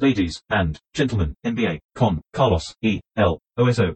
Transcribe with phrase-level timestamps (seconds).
[0.00, 3.00] Ladies and gentlemen, NBA con Carlos E.
[3.16, 3.38] L.
[3.56, 3.94] OSO.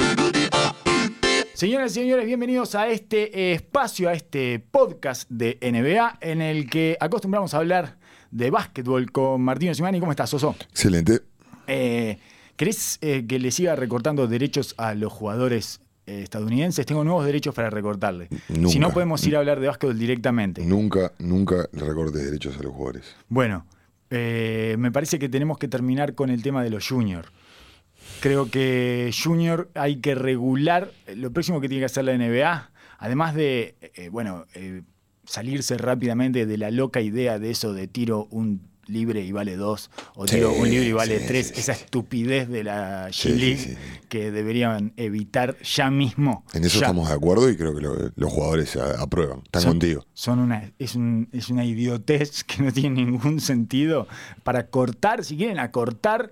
[1.54, 6.96] Señoras y señores, bienvenidos a este espacio, a este podcast de NBA en el que
[6.98, 7.98] acostumbramos a hablar
[8.32, 10.00] de básquetbol con Martino Simani.
[10.00, 10.56] ¿Cómo estás, Soso?
[10.70, 11.20] Excelente.
[11.68, 12.18] Eh,
[12.56, 16.84] ¿Querés eh, que le siga recortando derechos a los jugadores eh, estadounidenses?
[16.84, 18.28] Tengo nuevos derechos para recortarle.
[18.48, 18.70] Nunca.
[18.70, 20.64] Si no, podemos ir a hablar de básquetbol directamente.
[20.66, 23.14] Nunca, nunca le recortes derechos a los jugadores.
[23.28, 23.66] Bueno,
[24.14, 27.28] eh, me parece que tenemos que terminar con el tema de los juniors.
[28.20, 33.34] Creo que junior hay que regular lo próximo que tiene que hacer la NBA, además
[33.34, 34.82] de, eh, bueno, eh,
[35.24, 39.90] salirse rápidamente de la loca idea de eso de tiro un libre y vale dos,
[40.14, 43.76] o Sí, tiro un libre y vale sí, tres, sí, esa estupidez de la G-League
[44.08, 46.44] que deberían evitar ya mismo.
[46.52, 46.86] En eso Ya.
[46.86, 49.40] estamos de acuerdo y creo que lo- los jugadores aprueban.
[49.44, 50.06] Están Son- contigo.
[50.12, 54.06] Son una, es, un- es una idiotez que no tiene ningún sentido.
[54.44, 56.30] Para cortar, si quieren acortar,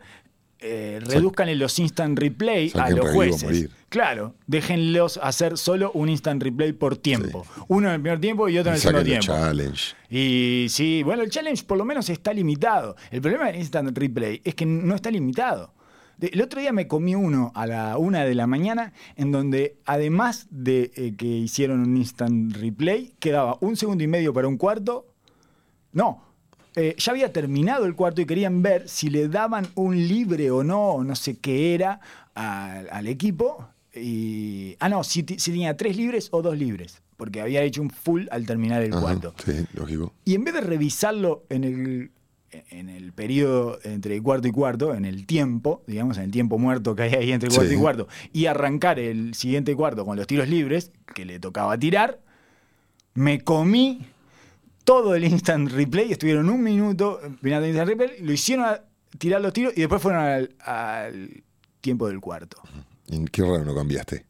[0.62, 3.68] eh, reduzcan los instant replay a los a jueces.
[3.88, 7.46] Claro, déjenlos hacer solo un instant replay por tiempo.
[7.68, 9.26] Uno en el primer tiempo y otro en el segundo tiempo.
[9.26, 9.94] challenge.
[10.10, 12.96] Y sí, bueno, el challenge por lo menos está limitado.
[13.10, 15.72] El problema del instant replay es que no está limitado.
[16.20, 20.46] El otro día me comí uno a la una de la mañana en donde además
[20.50, 25.06] de eh, que hicieron un instant replay, quedaba un segundo y medio para un cuarto.
[25.92, 26.22] No,
[26.76, 30.62] eh, ya había terminado el cuarto y querían ver si le daban un libre o
[30.64, 32.00] no, o no sé qué era,
[32.34, 33.68] al, al equipo.
[33.94, 37.90] Y, ah, no, si, si tenía tres libres o dos libres, porque había hecho un
[37.90, 39.34] full al terminar el Ajá, cuarto.
[39.44, 40.12] Sí, lógico.
[40.24, 42.10] Y en vez de revisarlo en el,
[42.70, 46.94] en el periodo entre cuarto y cuarto, en el tiempo, digamos, en el tiempo muerto
[46.94, 47.76] que hay ahí entre cuarto Sí.
[47.76, 52.20] y cuarto, y arrancar el siguiente cuarto con los tiros libres, que le tocaba tirar,
[53.14, 54.06] me comí
[54.84, 58.80] todo el instant replay, estuvieron un minuto mirando el instant replay, lo hicieron a
[59.18, 61.42] tirar los tiros y después fueron al, al
[61.80, 62.60] tiempo del cuarto.
[63.08, 64.26] ¿En qué raro no cambiaste?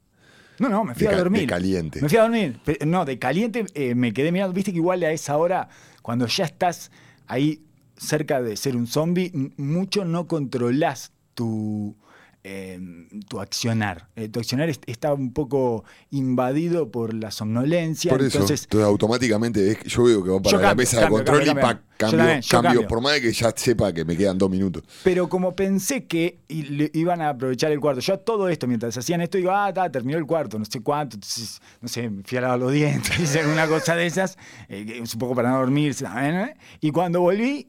[0.58, 1.40] No, no, me fui De a dormir.
[1.42, 2.02] de caliente.
[2.02, 2.60] Me fui a dormir.
[2.86, 4.52] No, de caliente eh, me quedé mirando.
[4.52, 5.68] Viste que igual a esa hora,
[6.02, 6.90] cuando ya estás
[7.26, 7.62] ahí
[7.96, 11.96] cerca de ser un zombie, mucho no controlás tu,
[12.44, 12.80] eh,
[13.28, 14.08] tu accionar.
[14.16, 18.10] Eh, tu accionar est- está un poco invadido por la somnolencia.
[18.10, 21.08] Por eso, entonces, entonces automáticamente que yo veo que va para la cambio, mesa de
[21.08, 21.80] control cambio, y cambio.
[22.00, 24.82] Cambio, también, por más de que ya sepa que me quedan dos minutos.
[25.04, 29.20] Pero como pensé que iban a aprovechar el cuarto, yo a todo esto, mientras hacían
[29.20, 32.38] esto, digo, ah, ta, terminó el cuarto, no sé cuánto, entonces, no sé, me fui
[32.38, 34.38] a lavar los dientes, hice alguna cosa de esas,
[34.70, 36.54] eh, un poco para no dormirse, ¿eh?
[36.80, 37.68] y cuando volví,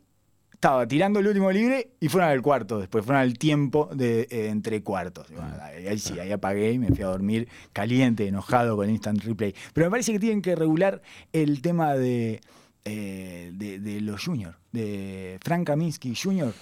[0.61, 4.49] estaba tirando el último libre y fueron al cuarto, después fueron al tiempo de eh,
[4.49, 5.25] entre cuartos.
[5.31, 9.23] Y bueno, ahí, sí, ahí apagué y me fui a dormir caliente, enojado con Instant
[9.23, 9.55] Replay.
[9.73, 11.01] Pero me parece que tienen que regular
[11.33, 12.41] el tema de,
[12.85, 16.53] eh, de, de los juniors, de Frank Kaminsky Jr.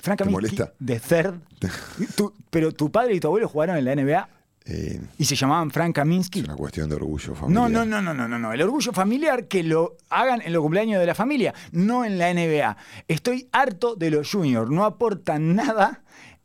[0.00, 1.40] Frank ¿Te Kaminsky de third.
[2.16, 4.28] Tu- pero tu padre y tu abuelo jugaron en la NBA
[4.66, 6.40] Eh, y se llamaban Frank Kaminsky.
[6.40, 7.70] es una cuestión de orgullo familiar.
[7.70, 8.52] No, no, no, no, no, no, no.
[8.52, 12.32] El orgullo familiar que lo hagan en los cumpleaños de la familia, no en la
[12.32, 12.76] NBA.
[13.06, 16.02] Estoy harto de los juniors, no aportan nada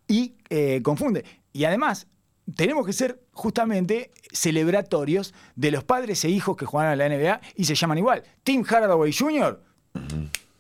[0.07, 1.23] y eh, confunde.
[1.53, 2.07] Y además,
[2.55, 7.39] tenemos que ser justamente celebratorios de los padres e hijos que juegan a la NBA
[7.55, 8.23] y se llaman igual.
[8.43, 9.63] Tim Hardaway Jr.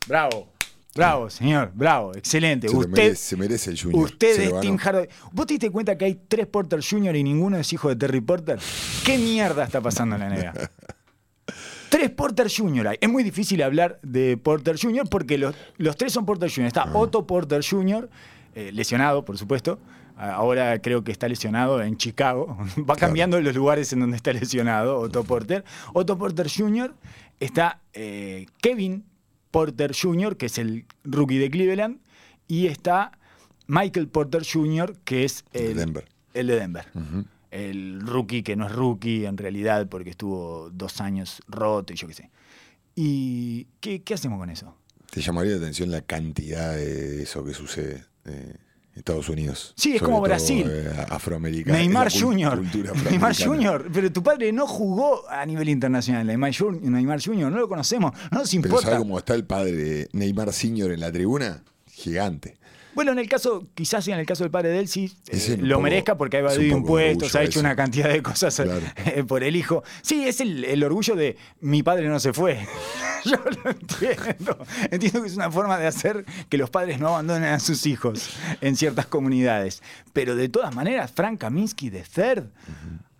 [0.07, 0.58] Bravo.
[0.95, 2.67] Bravo, señor, bravo, excelente.
[2.67, 4.03] Se, Usted, merece, se merece el Junior.
[4.03, 4.77] Usted Se es Tim.
[4.77, 5.07] Hardaway.
[5.31, 7.15] ¿Vos te diste cuenta que hay tres Porter Jr.
[7.15, 8.59] y ninguno es hijo de Terry Porter?
[9.05, 10.53] ¿Qué mierda está pasando en la NBA?
[11.89, 12.87] Tres Porter Jr.
[12.89, 12.97] hay.
[13.01, 15.09] Es muy difícil hablar de Porter Jr.
[15.09, 16.67] porque los, los tres son Porter Jr.
[16.67, 18.07] Está Otto Porter Jr.,
[18.53, 19.79] eh, lesionado, por supuesto.
[20.15, 22.57] Ahora creo que está lesionado en Chicago.
[22.89, 25.63] Va cambiando los lugares en donde está lesionado Otto Porter.
[25.93, 26.93] Otto Porter Jr.
[27.39, 29.05] Está eh, Kevin
[29.51, 31.99] Porter Jr., que es el rookie de Cleveland.
[32.47, 33.11] Y está
[33.67, 36.05] Michael Porter Jr., que es De el, Denver.
[36.33, 36.85] el de Denver.
[37.51, 42.07] El rookie que no es rookie en realidad porque estuvo dos años roto y yo
[42.07, 42.29] qué sé.
[42.95, 44.75] ¿Y qué, qué hacemos con eso?
[45.09, 48.55] Te llamaría la atención la cantidad de eso que sucede eh,
[48.99, 49.73] Estados Unidos.
[49.75, 50.67] Sí, es como Brasil.
[50.69, 51.77] eh, afroamericana.
[51.77, 52.61] Neymar Jr.
[53.09, 53.35] Neymar.
[53.35, 53.89] Jr.
[53.91, 56.27] Pero tu padre no jugó a nivel internacional.
[56.27, 56.81] Neymar Jr.
[56.81, 57.51] Neymar Jr.
[57.51, 58.11] No lo conocemos.
[58.31, 58.87] No nos Pero importa.
[58.87, 61.63] ¿sabe cómo está el padre de Neymar Senior en la tribuna?
[61.91, 62.57] Gigante.
[62.99, 65.75] Bueno, en el caso, quizás en el caso del padre de él sí eh, lo
[65.75, 67.59] poco- merezca porque ha evadido impuestos, ha hecho eso.
[67.61, 68.81] una cantidad de cosas Claro.
[69.05, 69.83] eh, por el hijo.
[70.01, 72.59] Sí, es el, el orgullo de mi padre no se fue.
[73.23, 74.57] Yo lo entiendo.
[74.91, 78.31] Entiendo que es una forma de hacer que los padres no abandonen a sus hijos
[78.59, 79.81] en ciertas comunidades.
[80.11, 82.49] Pero de todas maneras, Frank Kaminsky de third.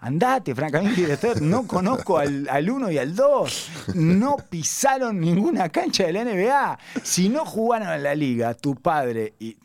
[0.02, 1.18] Andate, francamente.
[1.42, 3.70] No conozco al, al 1 y al 2.
[3.96, 6.80] No pisaron ninguna cancha de la NBA.
[7.04, 9.58] Si no jugaron en la liga, tu padre y-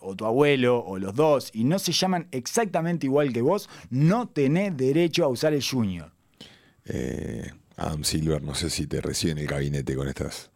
[0.00, 4.28] o tu abuelo o los dos, y no se llaman exactamente igual que vos, no
[4.28, 6.12] tenés derecho a usar el junior.
[6.84, 10.50] Eh, Adam Silver, no sé si te recibe en el gabinete con estas,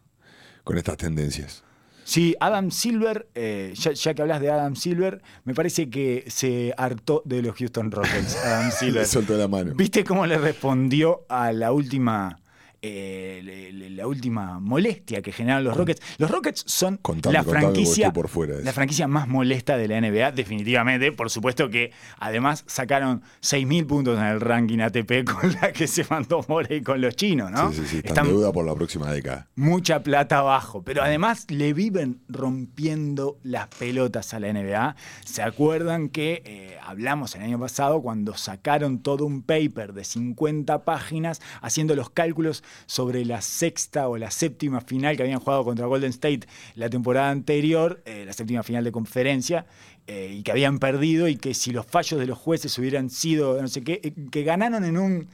[0.63, 1.63] con estas tendencias.
[2.09, 6.73] Sí, Adam Silver, eh, ya, ya que hablas de Adam Silver, me parece que se
[6.75, 9.01] hartó de los Houston Rockets, Adam Silver.
[9.03, 9.73] Le soltó la mano.
[9.75, 12.39] ¿Viste cómo le respondió a la última,
[12.81, 16.01] eh, la última molestia que generaron los Rockets?
[16.17, 19.99] Los Rockets son Contame, la contame, franquicia, por fuera la franquicia más molesta de la
[20.01, 21.11] NBA, definitivamente.
[21.11, 26.05] Por supuesto que además sacaron 6.000 puntos en el ranking ATP con la que se
[26.09, 27.71] mandó Morey con los chinos, ¿no?
[27.71, 27.97] Sí, sí, sí.
[27.97, 29.47] Están Están deuda por la próxima década.
[29.55, 30.83] mucha plata abajo.
[30.83, 34.95] Pero además le viven rompiendo las pelotas a la NBA.
[35.25, 40.83] ¿Se acuerdan que eh, hablamos el año pasado cuando sacaron todo un paper de 50
[40.83, 45.85] páginas haciendo los cálculos sobre la sexta o la séptima final que habían jugado contra
[45.85, 46.41] Golden State
[46.75, 49.65] la temporada anterior, eh, la séptima final de conferencia?
[50.09, 53.61] eh, y que habían perdido y que si los fallos de los jueces hubieran sido,
[53.61, 55.27] no sé qué, eh, que ganaron en un,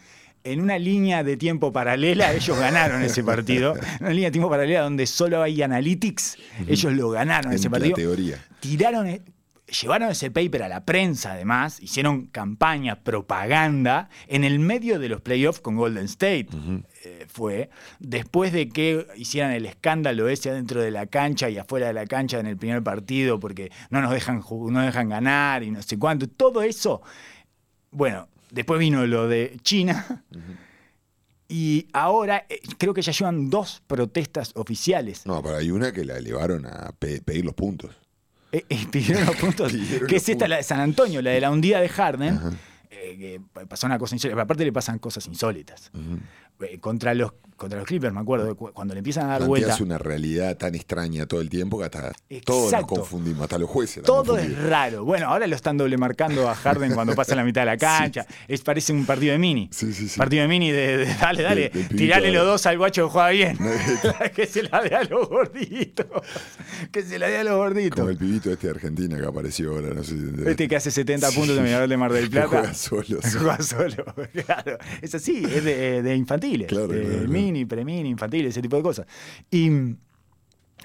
[0.44, 3.76] en una línea de tiempo paralela, ellos ganaron ese partido.
[3.78, 7.68] En una línea de tiempo paralela donde solo hay analytics, ellos lo ganaron En ese
[7.68, 7.96] la partido.
[7.96, 8.46] teoría.
[8.60, 9.08] Tiraron,
[9.82, 15.22] llevaron ese paper a la prensa además, hicieron campaña, propaganda en el medio de los
[15.22, 16.48] playoffs con Golden State.
[17.04, 17.70] eh, fue
[18.00, 22.06] después de que hicieran el escándalo ese adentro de la cancha y afuera de la
[22.06, 25.98] cancha en el primer partido porque no nos dejan, no dejan ganar y no sé
[25.98, 26.28] cuánto.
[26.28, 27.02] Todo eso
[27.92, 30.24] bueno, después vino lo de China.
[31.48, 35.26] Y ahora eh, creo que ya llevan dos protestas oficiales.
[35.26, 37.96] No, pero hay una que la elevaron a pe- pedir los puntos.
[38.58, 39.72] Eh, eh, pidieron los puntos.
[39.74, 40.50] Pidieron que los es esta, puntos.
[40.50, 42.34] la de San Antonio, la de la hundida de Harden.
[42.38, 42.52] Ajá.
[42.92, 44.42] eh, que pa- pasó una cosa insólita.
[44.42, 45.92] Aparte le pasan cosas insólitas.
[46.80, 49.68] Contra, los, contra los Clippers, me acuerdo, de cu- cuando le empiezan a dar vuelta.
[49.68, 52.12] Planteas una realidad tan extraña todo el tiempo que hasta
[52.46, 54.04] todos nos confundimos, hasta los jueces.
[54.04, 55.04] Todo es raro.
[55.06, 58.26] Bueno, ahora lo están doble marcando a Harden cuando pasa la mitad de la cancha.
[58.48, 59.70] Es, parece un partido de mini.
[59.72, 60.18] Sí, sí, sí.
[60.18, 61.70] Partido de mini de, de- dale, dale.
[61.70, 63.58] Pibito tirale de- los dos al guacho que juega bien.
[64.36, 66.06] que se la dé a los gorditos.
[66.92, 67.98] que se la dé a los gorditos.
[68.00, 70.50] Como el pibito este de Argentina que apareció ahora, no sé si.
[70.50, 72.48] Este que hace 70 puntos en Mirador de Mar del Que Plata.
[72.48, 73.04] juega solo.
[73.22, 73.38] sí.
[73.38, 74.06] Juega solo,
[74.46, 74.78] claro.
[75.02, 76.16] Es así, es de, de
[76.54, 76.68] infantiles.
[76.68, 77.28] Claro, de claro.
[77.30, 79.06] Mini, premini, infantiles, ese tipo de cosas.
[79.52, 79.70] Y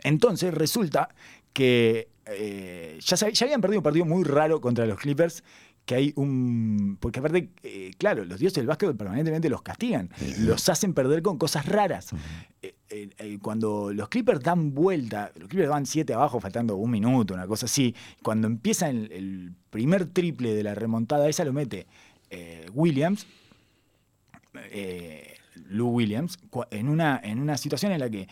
[0.02, 1.08] entonces resulta
[1.52, 5.42] que eh, ya, habían perdido un partido muy raro contra los Clippers.
[5.86, 6.98] Que hay un.
[7.00, 10.10] Porque aparte, eh, claro, los dioses del básquetbol permanentemente los castigan.
[10.38, 12.10] Los hacen perder con cosas raras.
[12.62, 16.90] Eh, eh, eh, cuando los Clippers dan vuelta, los Clippers van 7 abajo, faltando un
[16.90, 17.94] minuto, una cosa así.
[18.22, 21.86] Cuando empieza el, el primer triple de la remontada, esa lo mete
[22.30, 23.26] eh, Williams,
[24.54, 25.34] eh,
[25.68, 26.38] Lou Williams,
[26.70, 28.28] en una, en una situación en la que eh,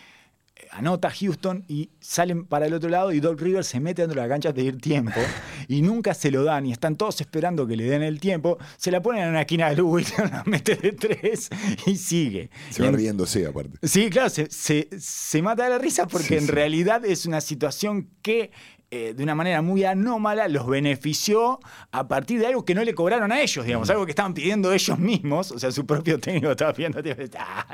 [0.73, 4.27] anota Houston y salen para el otro lado y Doc Rivers se mete dentro de
[4.27, 5.21] la cancha a pedir tiempo
[5.69, 8.91] y nunca se lo dan y están todos esperando que le den el tiempo, se
[8.91, 11.49] la ponen en una esquina de Lou Williams, la mete de tres
[11.87, 12.51] y sigue.
[12.71, 13.79] Se va en- riéndose aparte.
[13.87, 16.53] Sí, claro, se, se- se mata de la risa porque Sí, en sí.
[16.53, 18.51] realidad es una situación que
[18.91, 21.61] eh, de una manera muy anómala los benefició
[21.93, 24.73] a partir de algo que no le cobraron a ellos, digamos, algo que estaban pidiendo
[24.73, 27.01] ellos mismos, o sea, su propio técnico estaba pidiendo,
[27.39, 27.67] "Ah",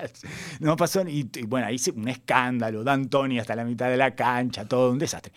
[0.61, 4.15] no pasó, y, y bueno, ahí un escándalo, Dan Tony hasta la mitad de la
[4.15, 5.33] cancha, todo un desastre.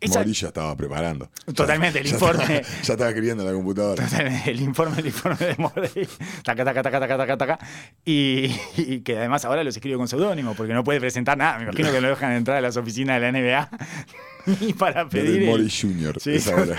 [0.00, 1.30] Esa- Mori ya estaba preparando.
[1.54, 2.42] Totalmente, el Ya informe.
[2.42, 4.04] estaba- ya estaba escribiendo en la computadora.
[4.46, 6.08] el informe, el informe de Morey.
[6.42, 7.58] Taca, taca, taca, taca, taca, taca.
[8.04, 11.58] Y, y que además ahora los escribe con seudónimo, porque no puede presentar nada.
[11.58, 13.70] Me imagino que no lo dejan entrar a las oficinas de la NBA
[14.60, 15.40] ni para pedir.
[15.40, 16.20] Del Mori Junior.
[16.20, 16.74] Sí, claro,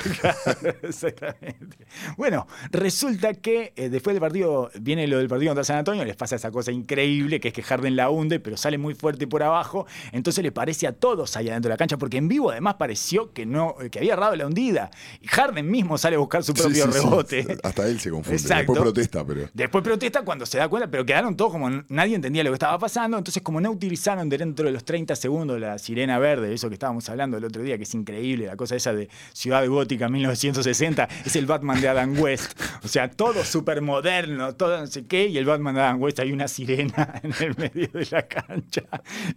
[0.81, 1.77] exactamente.
[2.17, 6.15] Bueno, resulta que eh, después del partido, viene lo del partido contra San Antonio, les
[6.15, 9.43] pasa esa cosa increíble, que es que Harden la hunde, pero sale muy fuerte por
[9.43, 12.75] abajo, entonces le parece a todos allá dentro de la cancha, porque en vivo además
[12.75, 14.91] pareció que no, que había errado la hundida.
[15.21, 16.99] Y Harden mismo sale a buscar su propio sí, sí.
[16.99, 17.57] rebote.
[17.63, 18.37] Hasta él se confunde.
[18.37, 18.73] Exacto.
[18.73, 19.49] Después protesta, pero.
[19.53, 22.77] Después protesta cuando se da cuenta, pero quedaron todos como nadie entendía lo que estaba
[22.79, 23.17] pasando.
[23.17, 26.75] Entonces, como no utilizaron de dentro de los 30 segundos la sirena verde, eso que
[26.75, 31.07] estábamos hablando el otro día, que es increíble, la cosa esa de Ciudad Gótica 1960,
[31.25, 32.59] es el Batman de Adam West.
[32.83, 36.19] O sea, todo súper moderno, todo no sé qué, y el Batman de Adam West
[36.19, 38.83] hay una sirena en el medio de la cancha.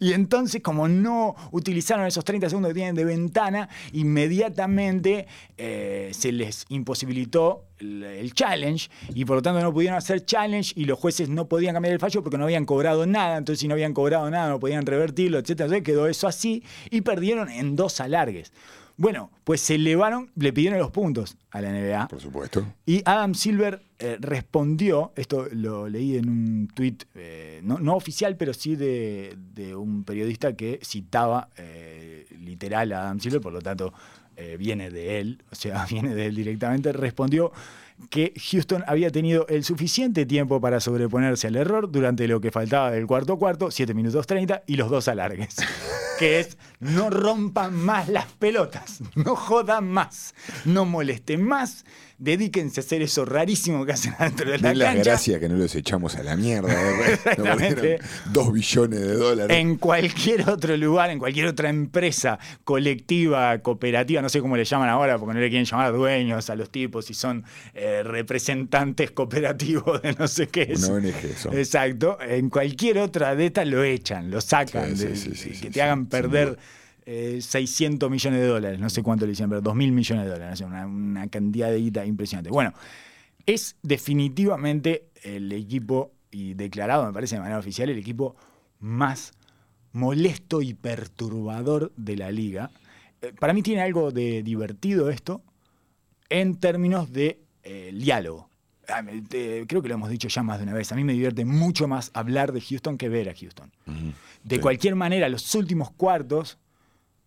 [0.01, 6.33] Y entonces, como no utilizaron esos 30 segundos que tienen de ventana, inmediatamente eh, se
[6.33, 11.29] les imposibilitó el, challenge y por lo tanto no pudieron hacer challenge y los jueces
[11.29, 14.31] no podían cambiar el fallo porque no habían cobrado nada, entonces si no habían cobrado
[14.31, 18.53] nada no podían revertirlo, etcétera, entonces quedó eso así y perdieron en dos alargues.
[18.99, 22.09] Bueno, pues se elevaron, le pidieron los puntos a la NBA.
[22.09, 22.67] Por supuesto.
[22.87, 28.37] Y Adam Silver eh, respondió, esto lo leí en un tuit, eh, no, no oficial,
[28.37, 33.61] pero sí de, de un periodista que citaba eh, literal a Adam Silver, por lo
[33.61, 33.93] tanto
[34.37, 37.53] eh, viene de él, o sea, viene de él directamente, respondió
[38.11, 42.91] que Houston había tenido el suficiente tiempo para sobreponerse al error durante lo que faltaba
[42.91, 45.57] del cuarto cuarto, 7 minutos 30, y los dos alargues.
[46.19, 51.85] que es, no rompan más las pelotas, no jodan más, no molesten más,
[52.19, 55.03] dedíquense a hacer eso rarísimo que hacen dentro de la es la cancha.
[55.03, 56.73] gracia que no los echamos a la mierda.
[56.73, 57.99] ¿eh?
[58.33, 59.57] Dos billones de dólares.
[59.57, 64.89] En cualquier otro lugar, en cualquier otra empresa colectiva, cooperativa, no sé cómo le llaman
[64.89, 67.45] ahora, porque no le quieren llamar dueños a los tipos si son
[67.75, 70.85] eh, representantes cooperativos de no sé qué es.
[70.85, 71.57] Una ONG son.
[71.57, 72.19] Exacto.
[72.21, 76.07] En cualquier otra de estas lo echan, lo sacan, Sí, sí, sí, que te hagan
[76.07, 76.59] perder.
[77.07, 80.31] Eh, 600 millones de dólares, no sé cuánto le hicieron, pero 2 mil millones de
[80.33, 82.51] dólares, una, una cantidad de guita impresionante.
[82.51, 82.73] Bueno,
[83.47, 88.35] es definitivamente el equipo, y declarado me parece de manera oficial, el equipo
[88.81, 89.33] más
[89.93, 92.71] molesto y perturbador de la liga.
[93.23, 95.43] Eh, Para mí tiene algo de divertido esto
[96.29, 98.49] en términos de eh, diálogo.
[98.89, 100.93] Ah, creo que lo hemos dicho ya más de una vez.
[100.93, 103.71] A mí me divierte mucho más hablar de Houston que ver a Houston.
[104.45, 104.61] De Sí.
[104.61, 106.59] cualquier manera, los últimos cuartos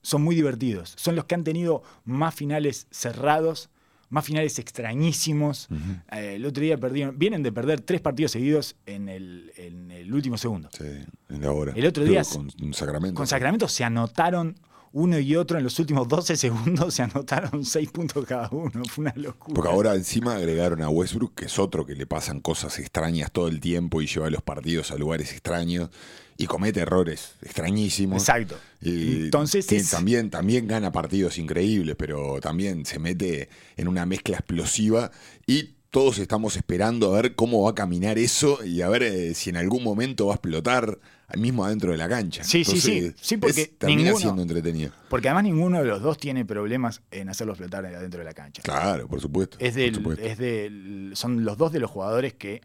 [0.01, 0.93] son muy divertidos.
[0.97, 3.69] Son los que han tenido más finales cerrados,
[4.09, 5.67] más finales extrañísimos.
[6.11, 10.13] Eh, el otro día perdieron, vienen de perder tres partidos seguidos en el, en el
[10.13, 10.69] último segundo.
[10.75, 10.85] Sí,
[11.29, 11.73] en la hora.
[11.75, 13.15] El otro día Con Sacramento.
[13.15, 14.55] Con Sacramento se anotaron
[14.91, 18.83] uno y otro en los últimos 12 segundos, se anotaron seis puntos cada uno.
[18.89, 19.53] Fue una locura.
[19.55, 23.47] Porque ahora encima agregaron a Westbrook, que es otro que le pasan cosas extrañas todo
[23.47, 25.89] el tiempo y lleva los partidos a lugares extraños
[26.37, 28.21] y comete errores extrañísimos.
[28.23, 28.57] Exacto.
[28.81, 34.37] Y Entonces es- también, también gana partidos increíbles, pero también se mete en una mezcla
[34.37, 35.11] explosiva
[35.45, 39.33] y todos estamos esperando a ver cómo va a caminar eso y a ver eh,
[39.33, 42.43] si en algún momento va a explotar al mismo adentro de la cancha.
[42.43, 43.11] Sí, sí, sí.
[43.19, 44.91] Sí, porque es- termina ninguno- siendo entretenido.
[45.09, 48.61] Porque además ninguno de los dos tiene problemas en hacerlo flotar adentro de la cancha.
[48.63, 49.57] Claro, por supuesto.
[49.59, 50.23] Es del, supuesto.
[50.23, 52.61] es del- son los dos de los jugadores que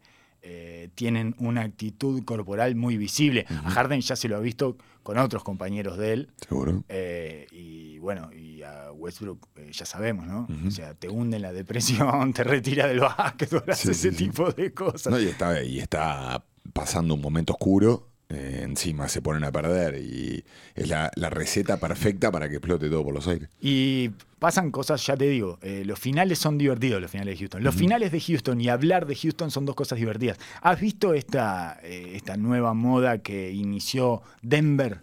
[0.47, 3.47] eh, tienen una actitud corporal muy visible.
[3.49, 6.28] A Harden ya se lo ha visto con otros compañeros de él.
[6.47, 6.85] Seguro.
[6.90, 10.49] Eh, y bueno, y a Westbrook eh, ya sabemos, ¿no?
[10.66, 14.16] O sea, te hunde en la depresión, te retira del básquetbol, hace Sí, ese sí,
[14.26, 15.12] tipo de cosas.
[15.12, 18.09] No, y está, y está pasando un momento oscuro.
[18.30, 20.42] eh, encima se ponen a perder y
[20.75, 23.49] es la, la receta perfecta para que explote todo por los aires.
[23.61, 27.62] Y pasan cosas, ya te digo, eh, los finales son divertidos, los finales de Houston.
[27.62, 30.38] Los finales de Houston y hablar de Houston son dos cosas divertidas.
[30.62, 35.02] ¿Has visto esta, eh, esta nueva moda que inició Denver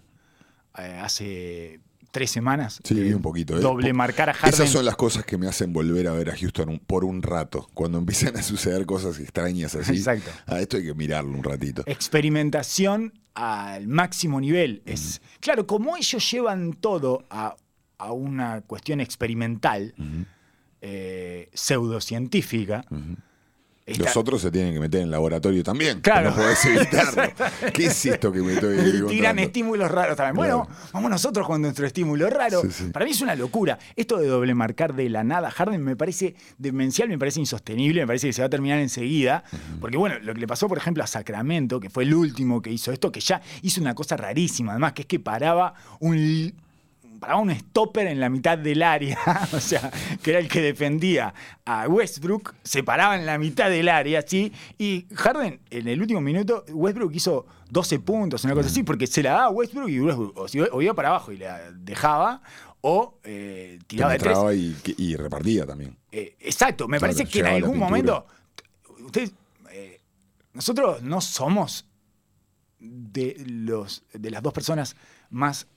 [0.73, 1.79] hace
[2.11, 2.79] tres semanas?
[2.83, 3.57] Sí, vi un poquito.
[3.57, 3.61] eh.
[3.61, 4.53] Doble marcar a Harden.
[4.53, 7.21] Esas son las cosas que me hacen volver a ver a Houston un- por un
[7.23, 7.69] rato.
[7.73, 9.93] Cuando empiezan a suceder cosas extrañas así.
[9.97, 10.29] Exacto.
[10.45, 11.83] A esto hay que mirarlo un ratito.
[11.85, 14.81] experimentación al máximo nivel.
[14.85, 17.55] Es, claro, como ellos llevan todo a,
[17.97, 19.93] a una cuestión experimental,
[20.81, 22.83] eh, pseudocientífica,
[23.97, 26.01] Los otros se tienen que meter en el laboratorio también.
[26.01, 26.31] Claro.
[26.31, 27.23] No podés evitarlo.
[27.73, 30.35] ¿Qué es esto que me estoy tiran estímulos raros también.
[30.35, 30.89] Bueno, Claro.
[30.93, 32.61] vamos nosotros con nuestro estímulo raro.
[32.61, 32.83] Sí, sí.
[32.91, 33.77] Para mí es una locura.
[33.95, 38.07] Esto de doble marcar de la nada, Harden me parece demencial, me parece insostenible, me
[38.07, 39.43] parece que se va a terminar enseguida.
[39.79, 42.71] Porque bueno, lo que le pasó, por ejemplo, a Sacramento, que fue el último que
[42.71, 46.53] hizo esto, que ya hizo una cosa rarísima, además, que es que paraba un
[47.21, 49.19] paraba un stopper en la mitad del área,
[49.53, 49.91] o sea,
[50.23, 54.51] que era el que defendía a Westbrook, se paraba en la mitad del área, ¿sí?
[54.79, 59.21] Y Harden, en el último minuto, Westbrook hizo 12 puntos, una cosa así, porque se
[59.21, 60.35] la daba a Westbrook y Westbrook
[60.73, 62.41] o, iba para abajo y la dejaba,
[62.81, 64.37] o eh, tiraba de tres.
[64.55, 65.95] Y, y repartía también.
[66.11, 68.25] Eh, exacto, me Claro, parece que en algún momento.
[69.05, 69.31] Ustedes.
[69.71, 70.01] eh,
[70.53, 71.85] nosotros no somos
[72.79, 74.95] de, los, de las dos personas
[75.29, 75.67] más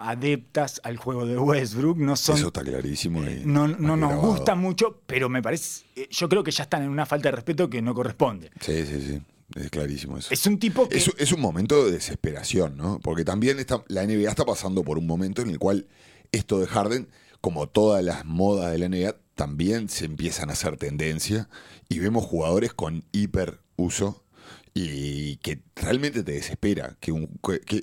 [0.00, 1.98] adeptas al juego de Westbrook.
[1.98, 2.36] No son.
[2.36, 3.22] Eso está clarísimo.
[3.22, 4.28] y no no nos grabado.
[4.32, 5.84] gusta mucho, pero me parece.
[5.94, 8.50] eh, Yo creo que ya están en una falta de respeto que no corresponde.
[8.60, 9.22] Sí, sí, sí.
[9.54, 10.28] Es clarísimo eso.
[10.32, 10.96] Es un tipo que.
[10.96, 13.00] Es, es un momento de desesperación, ¿no?
[13.00, 15.86] Porque también está, la NBA está pasando por un momento en el cual
[16.32, 17.08] esto de Harden,
[17.40, 21.48] como todas las modas de la NBA, también se empiezan a hacer tendencia
[21.88, 24.22] y vemos jugadores con hiperuso
[24.74, 26.96] y que realmente te desespera.
[27.00, 27.38] Que, un-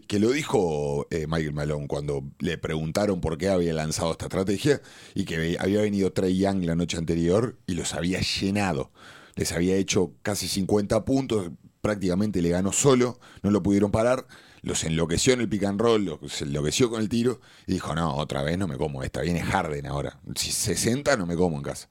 [0.08, 4.82] que, lo dijo eh, Michael Malone cuando le preguntaron por qué había lanzado esta estrategia
[5.16, 8.92] y que había venido Trey Young la noche anterior y los había llenado.
[9.36, 11.52] Les había hecho casi 50 puntos,
[11.82, 14.26] prácticamente le ganó solo, no lo pudieron parar,
[14.64, 18.16] los enloqueció en el pick and roll, los, enloqueció con el tiro y dijo, no,
[18.16, 20.20] otra vez no me como esta, viene Harden ahora.
[20.36, 21.88] Si 60 no me como en casa.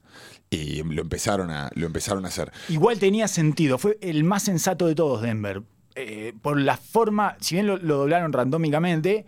[0.49, 2.51] Y lo empezaron a, lo empezaron a hacer.
[2.69, 5.61] Igual tenía sentido, fue el más sensato de todos Denver.
[5.95, 9.25] Eh, por la forma, si bien lo, lo doblaron randómicamente,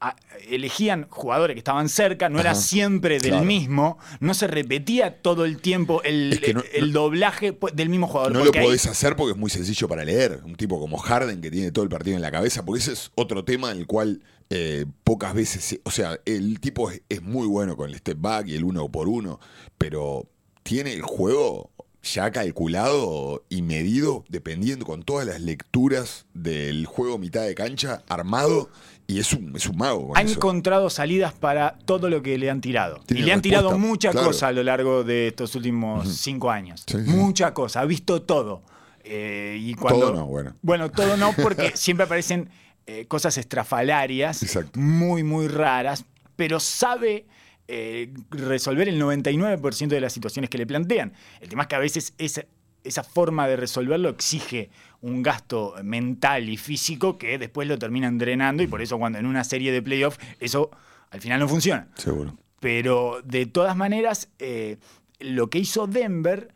[0.00, 0.16] a-
[0.50, 3.44] elegían jugadores que estaban cerca, no era siempre del claro.
[3.46, 7.88] mismo, no se repetía todo el tiempo el, Es que no- el doblaje pu- del
[7.88, 8.32] mismo jugador.
[8.32, 10.40] No lo podés hacer porque es muy sencillo para leer.
[10.44, 13.10] Un tipo como Harden que tiene todo el partido en la cabeza, porque ese es
[13.14, 17.46] otro tema en el cual eh, pocas veces, o sea, el tipo es, es muy
[17.46, 19.40] bueno con el step back y el uno por uno,
[19.78, 20.28] pero
[20.62, 21.70] tiene el juego
[22.02, 28.70] ya calculado y medido dependiendo con todas las lecturas del juego mitad de cancha armado
[29.08, 30.12] y es un, es un mago.
[30.16, 33.00] ha encontrado salidas para todo lo que le han tirado.
[33.06, 34.28] Tiene y le han tirado mucha claro.
[34.28, 36.84] cosa a lo largo de estos últimos cinco años.
[36.86, 37.10] Sí, sí.
[37.10, 38.62] Mucha cosa, ha visto todo.
[39.04, 40.56] Eh, y cuando, Todo no, bueno.
[40.62, 42.50] Bueno, todo no, porque siempre aparecen
[42.86, 44.78] eh, cosas estrafalarias, Exacto.
[44.78, 46.04] muy, muy raras,
[46.36, 47.26] pero sabe
[47.68, 51.12] eh, resolver el 99% de las situaciones que le plantean.
[51.40, 52.44] El tema es que a veces esa,
[52.84, 58.62] esa forma de resolverlo exige un gasto mental y físico que después lo terminan drenando
[58.62, 60.70] y por eso cuando en una serie de playoffs eso
[61.10, 61.88] al final no funciona.
[61.96, 62.36] Seguro.
[62.60, 64.78] Pero de todas maneras, eh,
[65.20, 66.52] lo que hizo Denver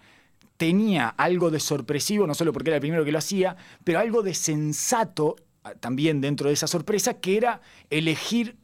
[0.57, 4.23] tenía algo de sorpresivo, no solo porque era el primero que lo hacía, pero algo
[4.23, 5.37] de sensato
[5.81, 8.57] también dentro de esa sorpresa, que era elegir...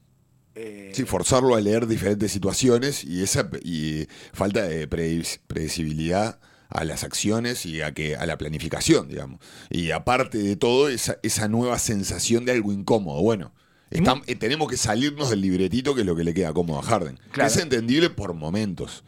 [0.55, 6.38] eh, Sí, forzarlo a leer diferentes situaciones y esa y falta de predecibilidad
[6.69, 9.41] a las acciones y a que a la planificación, digamos.
[9.71, 13.23] Y aparte de todo, esa, esa nueva sensación de algo incómodo.
[13.23, 13.53] Bueno,
[13.91, 16.83] estam- eh, tenemos que salirnos del libretito, que es lo que le queda cómodo a
[16.83, 17.19] Harden.
[17.33, 19.05] Que es entendible por momentos.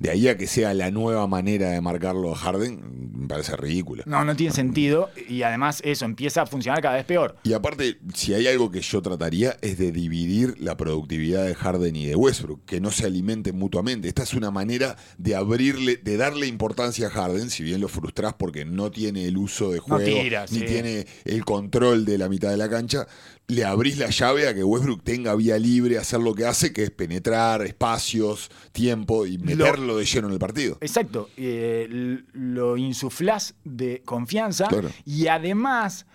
[0.00, 4.02] De ahí a que sea la nueva manera de marcarlo a Harden, me parece ridículo.
[4.06, 7.36] no, no tiene sentido y además eso empieza a funcionar cada vez peor.
[7.42, 11.96] Y aparte, si hay algo que yo trataría es de dividir la productividad de Harden
[11.96, 14.08] y de Westbrook, que no se alimenten mutuamente.
[14.08, 18.32] Esta es una manera de abrirle, de darle importancia a Harden, si bien lo frustrás
[18.32, 20.64] porque no tiene el uso de juego, tira, ni sí.
[20.64, 23.06] tiene el control de la mitad de la cancha,
[23.50, 26.82] le abrís la llave a que Westbrook tenga vía libre, hacer lo que hace, que
[26.84, 30.78] es penetrar espacios, tiempo y meterlo de lleno en el partido.
[30.80, 31.88] Exacto, eh,
[32.32, 34.90] lo insuflás de confianza Claro.
[35.04, 36.06] y además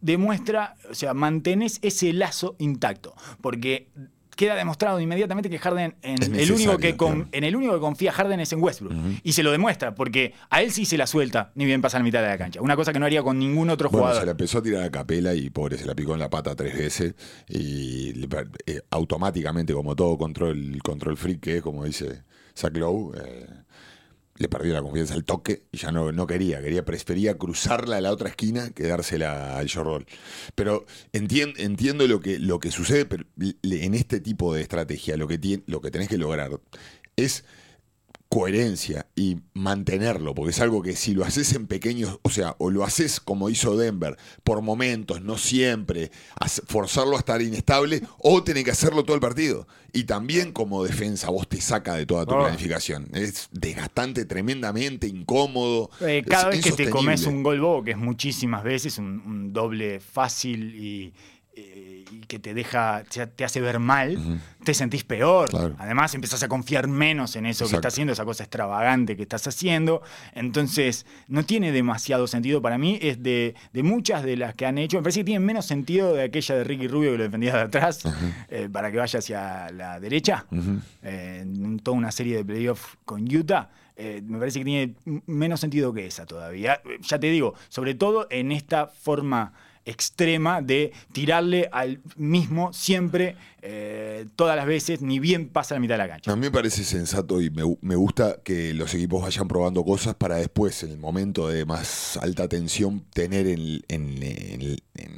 [0.00, 3.88] demuestra, o sea, mantenés ese lazo intacto, porque
[4.36, 7.28] queda demostrado inmediatamente que Harden en el único que con- claro.
[7.32, 8.92] en el único que confía Harden es en Westbrook
[9.22, 12.04] y se lo demuestra porque a él sí se la suelta ni bien pasa la
[12.04, 14.20] mitad de la cancha, una cosa que no haría con ningún otro Bueno, jugador.
[14.22, 16.54] se la empezó a tirar a capela y pobre, se la picó en la pata
[16.54, 17.14] tres veces
[17.48, 18.24] y
[18.66, 22.22] eh, automáticamente, como todo control, control freak que es, como dice
[22.56, 23.46] Zach Lowe, eh,
[24.36, 28.00] le perdió la confianza al toque y ya no, no quería, quería, prefería cruzarla a
[28.00, 30.08] la otra esquina que dársela al short.
[30.54, 33.06] Pero entien- entiendo lo que, lo que sucede
[33.62, 36.60] en este tipo de estrategia, lo que, lo que tenés que lograr
[37.16, 37.44] es
[38.28, 42.70] coherencia y mantenerlo, porque es algo que si lo haces en pequeños, o sea, o
[42.70, 46.10] lo haces como hizo Denver, por momentos, no siempre,
[46.66, 49.68] forzarlo a estar inestable, o tenés que hacerlo todo el partido.
[49.92, 52.40] Y también como defensa, vos te saca de toda tu Oh.
[52.40, 53.06] planificación.
[53.12, 55.90] Es desgastante, tremendamente incómodo.
[56.00, 60.00] Eh, cada vez que te comes un gol que es muchísimas veces, un, un doble
[60.00, 61.12] fácil y
[62.26, 63.04] que te deja,
[63.36, 65.50] te, hace ver mal, te sentís peor.
[65.50, 65.76] Claro.
[65.78, 69.46] Además, empezás a confiar menos en eso que estás haciendo, esa cosa extravagante que estás
[69.46, 70.02] haciendo.
[70.34, 72.98] Entonces, no tiene demasiado sentido para mí.
[73.00, 74.96] Es de, de muchas de las que han hecho.
[74.98, 77.60] Me parece que tienen menos sentido de aquella de Ricky Rubio que lo defendía de
[77.60, 78.00] atrás
[78.48, 80.46] eh, para que vaya hacia la derecha.
[81.02, 83.70] Eh, en toda una serie de playoffs con Utah.
[83.96, 84.94] Eh, me parece que tiene
[85.26, 86.80] menos sentido que esa todavía.
[86.84, 89.52] Eh, Ya te digo, sobre todo en esta forma
[89.86, 95.94] extrema de tirarle al mismo siempre, eh, todas las veces, ni bien pasa la mitad
[95.94, 96.32] de la cancha.
[96.32, 99.84] A mí me parece sensato y me, gu- me gusta que los equipos vayan probando
[99.84, 103.82] cosas para después, en el momento de más alta tensión, tener en,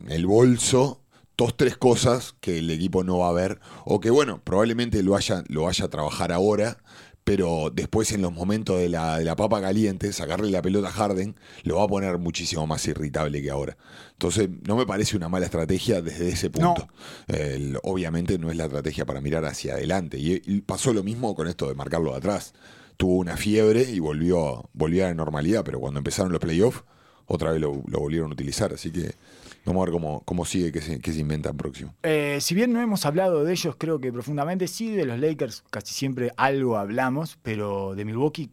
[0.08, 1.02] el bolso
[1.36, 5.12] dos, tres cosas que el equipo no va a ver o que, bueno, probablemente lo
[5.12, 6.78] vaya, lo vaya a trabajar ahora,
[7.26, 10.92] pero después en los momentos de la, de la papa caliente, sacarle la pelota a
[10.92, 11.34] Harden,
[11.64, 13.76] lo va a poner muchísimo más irritable que ahora.
[14.12, 16.86] Entonces, no me parece una mala estrategia desde ese punto.
[17.26, 20.18] El- obviamente no es la estrategia para mirar hacia adelante.
[20.20, 22.54] Y, y pasó lo mismo con esto de marcarlo de atrás.
[22.96, 26.84] Tuvo una fiebre y volvió, volvió a la normalidad, pero cuando empezaron los playoffs,
[27.26, 28.72] otra vez lo, lo volvieron a utilizar.
[28.72, 29.16] Así que
[29.66, 31.94] vamos a ver cómo, cómo sigue, qué se, qué se inventa en próximo.
[32.02, 35.64] Eh, si bien no hemos hablado de ellos, creo que profundamente, sí, de los Lakers
[35.70, 38.50] casi siempre algo hablamos, pero de Milwaukee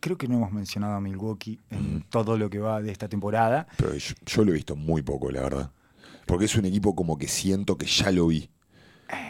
[0.00, 3.66] creo que no hemos mencionado a Milwaukee en todo lo que va de esta temporada.
[3.76, 5.70] Pero yo, yo lo he visto muy poco, la verdad.
[6.26, 8.48] porque es un equipo como que siento que ya lo vi,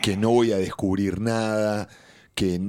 [0.02, 1.88] que no voy a descubrir nada,
[2.36, 2.60] que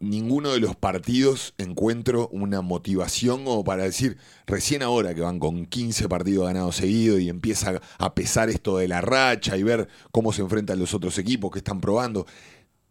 [0.00, 5.64] ninguno de los partidos encuentro una motivación como para decir, recién ahora que van con
[5.64, 10.30] 15 partidos ganados seguidos y empieza a pesar esto de la racha y ver cómo
[10.34, 12.26] se enfrentan los otros equipos que están probando,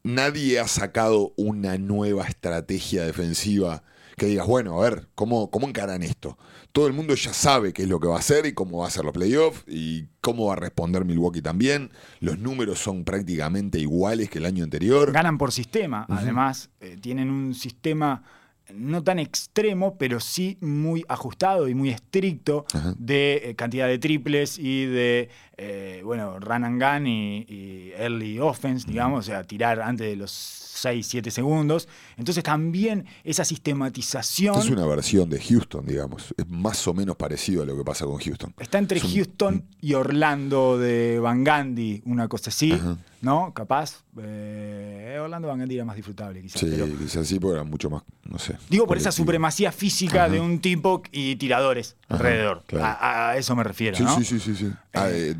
[0.01, 3.83] nadie ha sacado una nueva estrategia defensiva
[4.17, 6.35] que digas, bueno, a ver, ¿cómo, ¿cómo encaran esto?
[6.71, 8.87] Todo el mundo ya sabe qué es lo que va a hacer y cómo va
[8.87, 11.91] a ser los playoffs y cómo va a responder Milwaukee también.
[12.19, 15.11] Los números son prácticamente iguales que el año anterior.
[15.11, 18.23] Ganan por sistema, además, eh, tienen un sistema
[18.75, 22.93] no tan extremo, pero sí muy ajustado y muy estricto Ajá.
[22.97, 28.39] de eh, cantidad de triples y de, eh, bueno, run and gun y, y early
[28.39, 31.87] offense, digamos, o sea, tirar antes de los 6, 7 segundos.
[32.17, 36.33] Entonces también esa sistematización Es una versión de Houston, digamos.
[36.37, 38.53] Es más o menos parecido a lo que pasa con Houston.
[38.59, 42.97] está entre Es un- Houston y Orlando de Van Gundy, una cosa así, Ajá.
[43.21, 43.53] ¿No?
[43.53, 44.03] Capaz.
[44.21, 46.59] eh, Orlando Van Gundy era más disfrutable, quizás.
[46.59, 48.57] Sí, pero- quizás sí, porque era mucho más, no sé.
[48.69, 50.33] Digo por esa supremacía física Ajá.
[50.33, 52.63] de un tipo y tiradores Ajá, alrededor.
[52.67, 52.85] claro.
[52.99, 54.15] A, a eso me refiero, Sí, ¿no?
[54.17, 54.71] sí, sí, sí, sí.
[54.93, 55.35] Ah, eh,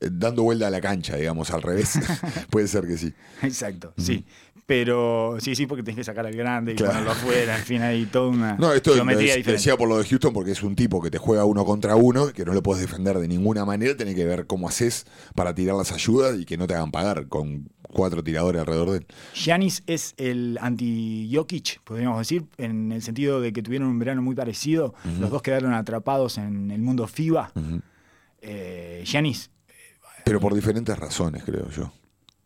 [0.00, 1.98] eh, dando vuelta a la cancha, digamos, al revés.
[2.50, 3.12] Puede ser que sí.
[3.42, 4.24] Exacto, sí.
[4.68, 6.92] Pero sí, sí, porque tenés que sacar al grande y Claro.
[6.92, 7.56] ponerlo afuera.
[7.56, 9.52] En fin, hay toda una No, esto geometría diferente.
[9.52, 12.34] decía por lo de Houston porque es un tipo que te juega uno contra uno,
[12.34, 15.74] que no lo puedes defender de ninguna manera, tenés que ver cómo haces para tirar
[15.76, 19.06] las ayudas y que no te hagan pagar con cuatro tiradores alrededor de él.
[19.32, 24.34] Giannis es el anti-Jokic, podríamos decir, en el sentido de que tuvieron un verano muy
[24.34, 24.94] parecido.
[25.18, 27.52] Los dos quedaron atrapados en el mundo FIBA.
[28.42, 29.50] Eh, Giannis,
[30.26, 31.90] Pero por diferentes razones, creo yo.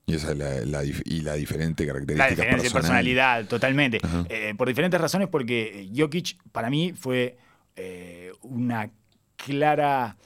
[0.06, 2.82] Y esa es la, la y la diferente la característica diferencia de personal.
[2.82, 4.00] personalidad, totalmente.
[4.28, 7.38] Eh, por diferentes razones, porque Jokic para mí fue
[7.76, 8.90] eh, una
[9.36, 10.16] clara.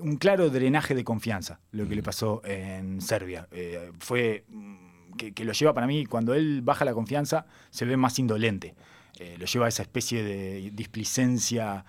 [0.00, 3.48] Un claro drenaje de confianza lo que le pasó en Serbia.
[3.50, 7.86] Eh, fue mm, que, que lo lleva para mí, cuando él baja la confianza, se
[7.86, 8.74] ve más indolente.
[9.18, 11.82] Eh, lo lleva a esa especie de displicencia, eh,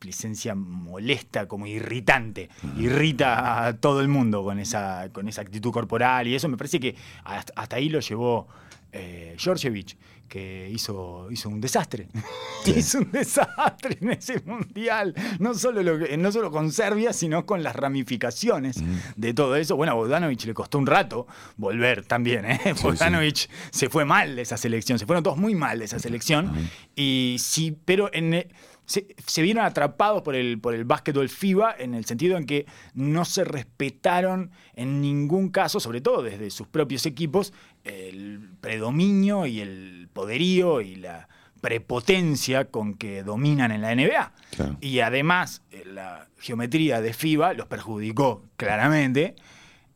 [0.00, 2.50] displicencia molesta, como irritante.
[2.78, 6.78] Irrita a todo el mundo con esa, con esa actitud corporal y eso me parece
[6.78, 8.46] que hasta, hasta ahí lo llevó
[8.92, 9.96] eh, Georgievich,
[10.28, 12.08] que hizo, hizo un desastre.
[12.66, 15.14] hizo un desastre en ese mundial.
[15.38, 18.76] No solo, lo que- no solo con Serbia, sino con las ramificaciones
[19.16, 19.76] de todo eso.
[19.76, 22.44] Bueno, a Bogdanovich le costó un rato volver también.
[22.44, 22.60] ¿eh?
[22.76, 22.82] sí.
[22.82, 24.98] Bogdanovich se fue mal de esa selección.
[24.98, 26.52] Se fueron todos muy mal de esa selección.
[26.94, 28.46] Y sí, pero en,
[28.86, 32.66] se, se vieron atrapados por el, por el básquetbol FIBA en el sentido en que
[32.94, 37.52] no se respetaron en ningún caso, sobre todo desde sus propios equipos,
[37.84, 41.28] el predominio y el poderío y la
[41.60, 44.32] prepotencia con que dominan en la NBA.
[44.54, 44.76] Claro.
[44.80, 49.34] Y además, eh, la geometría de FIBA los perjudicó claramente.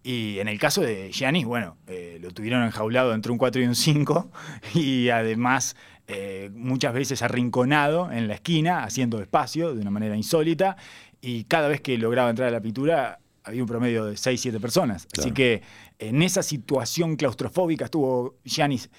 [0.03, 3.67] Y en el caso de Giannis, bueno, eh, lo tuvieron enjaulado entre un 4 y
[3.67, 4.31] un 5
[4.75, 5.77] y además
[6.13, 10.77] eh, muchas veces arrinconado en la esquina, haciendo espacio de una manera insólita
[11.21, 14.59] y cada vez que lograba entrar a la pintura había un promedio de 6, 7
[14.59, 15.07] personas.
[15.17, 15.63] Así que
[16.01, 18.91] en esa situación claustrofóbica estuvo Giannis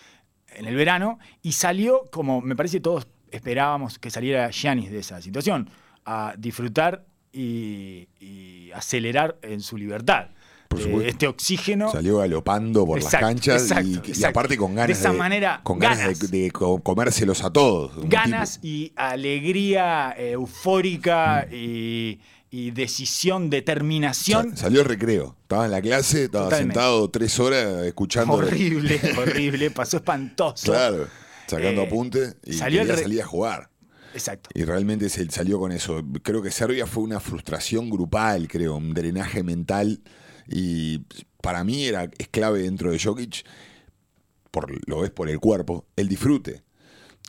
[0.55, 5.21] en el verano y salió como me parece todos esperábamos que saliera Giannis de esa
[5.21, 5.69] situación,
[6.05, 10.29] a disfrutar y, y acelerar en su libertad.
[10.79, 11.91] Eh, este oxígeno.
[11.91, 14.27] Salió galopando por Exacto, las canchas y- exacto, y, exacto.
[14.39, 16.31] aparte con ganas De esa manera, con ganas, de- ganas.
[16.31, 17.91] de, co- comérselos a todos.
[18.09, 21.53] Ganas y alegría eh, eufórica Mm.
[21.55, 24.51] y, y decisión, determinación.
[24.51, 25.35] Sa- salió el recreo.
[25.43, 26.73] Estaba en la clase, estaba Totalmente.
[26.73, 28.33] sentado tres horas escuchando.
[28.33, 30.65] horrible, horrible, pasó espantoso.
[30.71, 31.07] Claro,
[31.47, 33.69] sacando Eh, apuntes y salió quería salir a jugar.
[34.13, 34.49] Exacto.
[34.53, 36.01] Y realmente se salió con eso.
[36.23, 40.01] Creo que Serbia fue una frustración grupal, creo, un drenaje mental.
[40.51, 40.99] Y
[41.41, 43.45] para mí era, es clave dentro de Jokic,
[44.51, 46.61] por, lo ves por el cuerpo, el disfrute.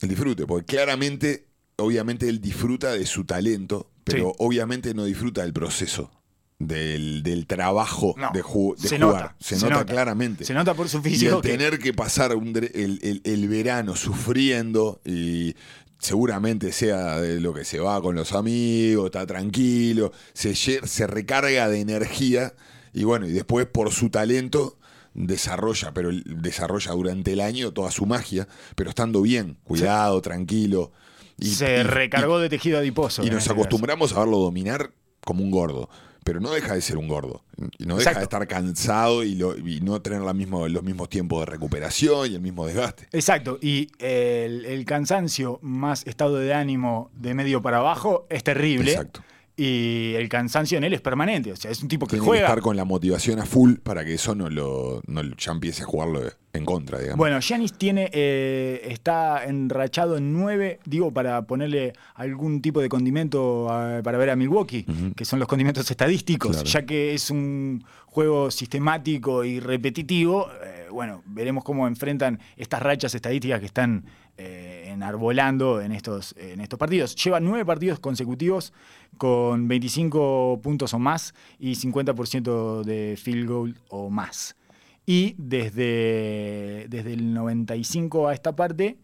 [0.00, 4.36] El disfrute, porque claramente, obviamente él disfruta de su talento, pero Sí.
[4.38, 6.10] obviamente no disfruta del proceso.
[6.58, 9.22] Del, del trabajo No, de, ju- de se jugar.
[9.22, 9.92] nota, se, se nota, nota.
[9.92, 10.44] claramente.
[10.44, 13.48] Se nota por su Y físico el que- tener que pasar un el, el- el
[13.48, 15.56] verano sufriendo y
[15.98, 21.68] seguramente sea de lo que se va con los amigos, está tranquilo, se, se recarga
[21.68, 22.54] de energía
[22.92, 24.78] y bueno, y después por su talento
[25.14, 30.92] desarrolla, pero desarrolla durante el año toda su magia, pero estando bien, cuidado, tranquilo.
[31.38, 33.22] Y, se y- recargó de tejido adiposo.
[33.24, 34.92] y, nos ese acostumbramos a verlo dominar
[35.24, 35.88] como un gordo.
[36.24, 37.42] Pero no deja de ser un gordo.
[37.78, 38.18] Y no deja Exacto.
[38.20, 42.30] de estar cansado y, lo- y no tener la mismo, los mismos tiempos de recuperación
[42.30, 43.08] y el mismo desgaste.
[43.10, 48.92] Exacto, y el, el cansancio más estado de ánimo de medio para abajo es terrible.
[48.92, 49.20] Exacto.
[49.56, 51.52] Y el cansancio en él es permanente.
[51.52, 52.46] O sea, es un tipo que Tiene que juega.
[52.46, 55.82] estar con la motivación a full para que eso no lo, no lo- ya empiece
[55.82, 56.20] a jugarlo
[56.54, 57.18] en contra, digamos.
[57.18, 63.70] Bueno, Giannis tiene, eh, está enrachado en nueve, digo, para ponerle algún tipo de condimento
[63.70, 64.86] a- para ver a Milwaukee,
[65.16, 66.68] que son los condimentos estadísticos, Claro.
[66.68, 70.48] ya que es un juego sistemático y repetitivo.
[70.64, 74.04] eh, bueno, veremos cómo enfrentan estas rachas estadísticas que están
[74.38, 77.14] eh, enarbolando en estos, en estos partidos.
[77.16, 78.72] Lleva nueve partidos consecutivos
[79.18, 84.56] con 25 puntos o más y 50% de field goal o más.
[85.04, 88.98] Y desde, desde el 95 a esta parte,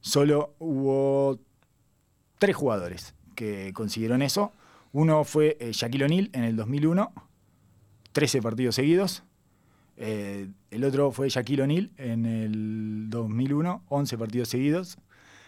[0.00, 1.38] solo hubo
[2.38, 4.52] tres jugadores que consiguieron eso.
[4.92, 7.12] Uno fue eh, Shaquille O'Neal en el 2001,
[8.12, 9.22] 13 partidos seguidos.
[9.96, 14.98] Eh, el otro fue Shaquille O'Neal en el 2001, 11 partidos seguidos.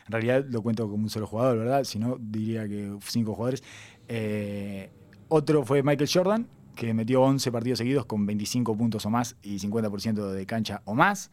[0.07, 1.85] En realidad lo cuento como un solo jugador, ¿verdad?
[1.85, 3.63] Si no, diría que cinco jugadores.
[4.09, 4.91] Eh,
[5.29, 9.59] otro fue Michael Jordan, que metió 11 partidos seguidos con 25 puntos o más y
[9.59, 11.31] 50% de cancha o más.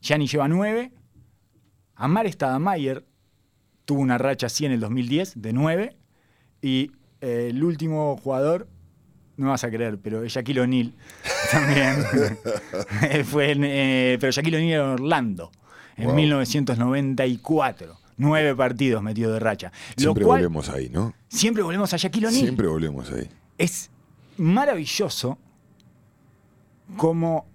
[0.00, 0.90] Gianni lleva 9.
[1.94, 3.06] Amar Stadamayer
[3.84, 5.96] tuvo una racha así en el 2010 de 9.
[6.60, 8.66] Y eh, el último jugador,
[9.36, 10.92] no vas a creer, pero Shaquille O'Neal
[11.50, 11.96] también.
[13.24, 15.50] Fue en, eh, pero Shaquille O'Neal en Orlando
[15.96, 16.14] en Wow.
[16.16, 17.98] 1994.
[18.18, 19.72] Nueve partidos metido de racha.
[19.96, 21.14] Lo Siempre cual, volvemos ahí, ¿no?
[21.28, 22.42] siempre volvemos a Shaquille O'Neal.
[22.44, 23.28] Siempre volvemos ahí.
[23.58, 23.90] Es
[24.36, 25.38] maravilloso
[26.96, 27.46] cómo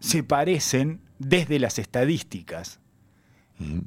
[0.00, 2.80] se parecen desde las estadísticas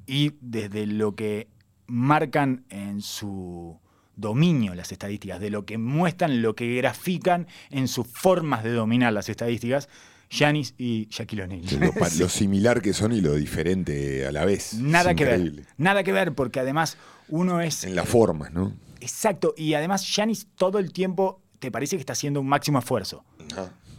[0.06, 1.48] y desde lo que
[1.88, 3.80] marcan en su
[4.22, 9.12] dominio las estadísticas, de lo que muestran, lo que grafican en sus formas de dominar
[9.12, 9.90] las estadísticas,
[10.30, 11.66] Giannis y Shaquille O'Neal.
[11.80, 12.20] Lo, pa- Sí.
[12.24, 14.76] lo similar que son y lo diferente a la vez.
[14.76, 15.62] Nada Es que increíble.
[15.64, 15.74] ver.
[15.78, 16.96] Nada que ver, porque además
[17.28, 17.84] uno es.
[17.84, 18.72] En las formas, ¿no?
[19.02, 19.54] Exacto.
[19.58, 23.26] Y además, Giannis todo el tiempo te parece que está haciendo un máximo esfuerzo.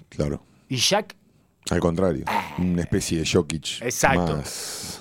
[0.09, 0.43] Claro.
[0.69, 1.15] Y Shaq,
[1.71, 2.25] Al contrario.
[2.59, 3.83] Una especie de Jokic.
[3.83, 4.37] Exacto.
[4.39, 5.01] Más,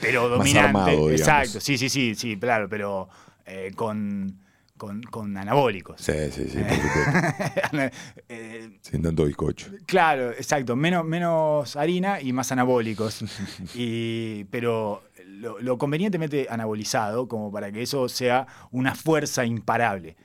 [0.00, 0.66] pero Más dominante.
[0.68, 1.10] armado.
[1.10, 1.60] Exacto.
[1.60, 3.08] Sí, sí, sí, sí, claro, pero
[3.46, 4.38] eh, con,
[4.86, 6.00] con, con anabólicos.
[6.00, 7.96] Sí, sí, sí, por supuesto.
[8.28, 9.68] Eh, Sin tanto bizcocho.
[9.86, 10.76] Claro, exacto.
[10.76, 13.24] Menos, menos harina y más anabólicos.
[13.74, 20.16] y, pero lo, lo convenientemente anabolizado, como para que eso sea una fuerza imparable.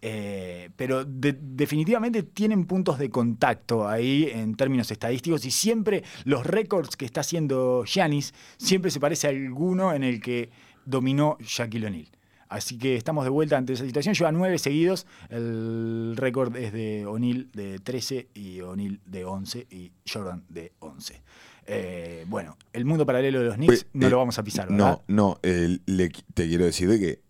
[0.00, 6.46] Eh, pero de- definitivamente tienen puntos de contacto ahí en términos estadísticos y siempre los
[6.46, 10.50] récords que está haciendo Giannis siempre se parece a alguno en el que
[10.84, 12.08] dominó Shaquille O'Neal.
[12.52, 14.14] Así que estamos de vuelta ante esa situación.
[14.14, 15.06] Lleva nueve seguidos.
[15.30, 21.22] El récord es de O'Neal de 13 y O'Neal de 11 y Jordan de 11.
[21.66, 24.68] Eh, bueno, el mundo paralelo de los Knicks Pues, no eh, lo vamos a pisar,
[24.68, 25.00] ¿verdad?
[25.08, 27.20] No, no, eh, le- te quiero decir de que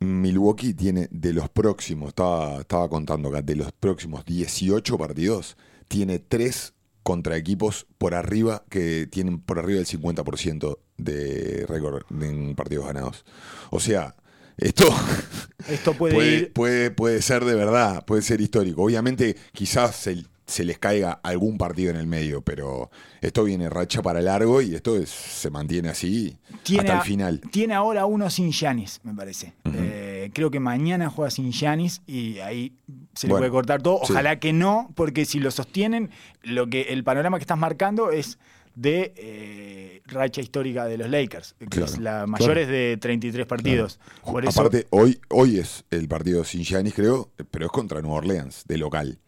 [0.00, 5.56] Milwaukee tiene de los próximos, estaba, estaba contando acá, de los próximos 18 partidos,
[5.88, 12.54] tiene tres contra equipos por arriba que tienen por arriba del 50% de récord en
[12.54, 13.24] partidos ganados.
[13.70, 14.14] O sea,
[14.58, 14.84] esto
[15.68, 16.52] Esto puede, puede, ir.
[16.52, 18.82] puede, puede ser de verdad, puede ser histórico.
[18.82, 24.02] Obviamente, quizás se, se les caiga algún partido en el medio, pero esto viene racha
[24.02, 27.40] para largo y esto es- se mantiene así Tiene, hasta el final.
[27.52, 29.52] tiene ahora uno sin Giannis, me parece.
[29.72, 32.72] Eh, creo que mañana juega sin Giannis y ahí
[33.14, 34.00] se le Bueno, puede cortar todo.
[34.04, 34.12] sí.
[34.12, 36.10] Ojalá que no, porque si lo sostienen,
[36.42, 38.36] lo que el panorama que estás marcando es
[38.74, 42.26] de eh, racha histórica de los Lakers, que Claro, es la claro.
[42.28, 44.00] mayor es de 33 partidos.
[44.24, 48.16] Por eso, Aparte, hoy, hoy es el partido sin Giannis, creo, pero es contra Nueva
[48.18, 49.18] Orleans, de local.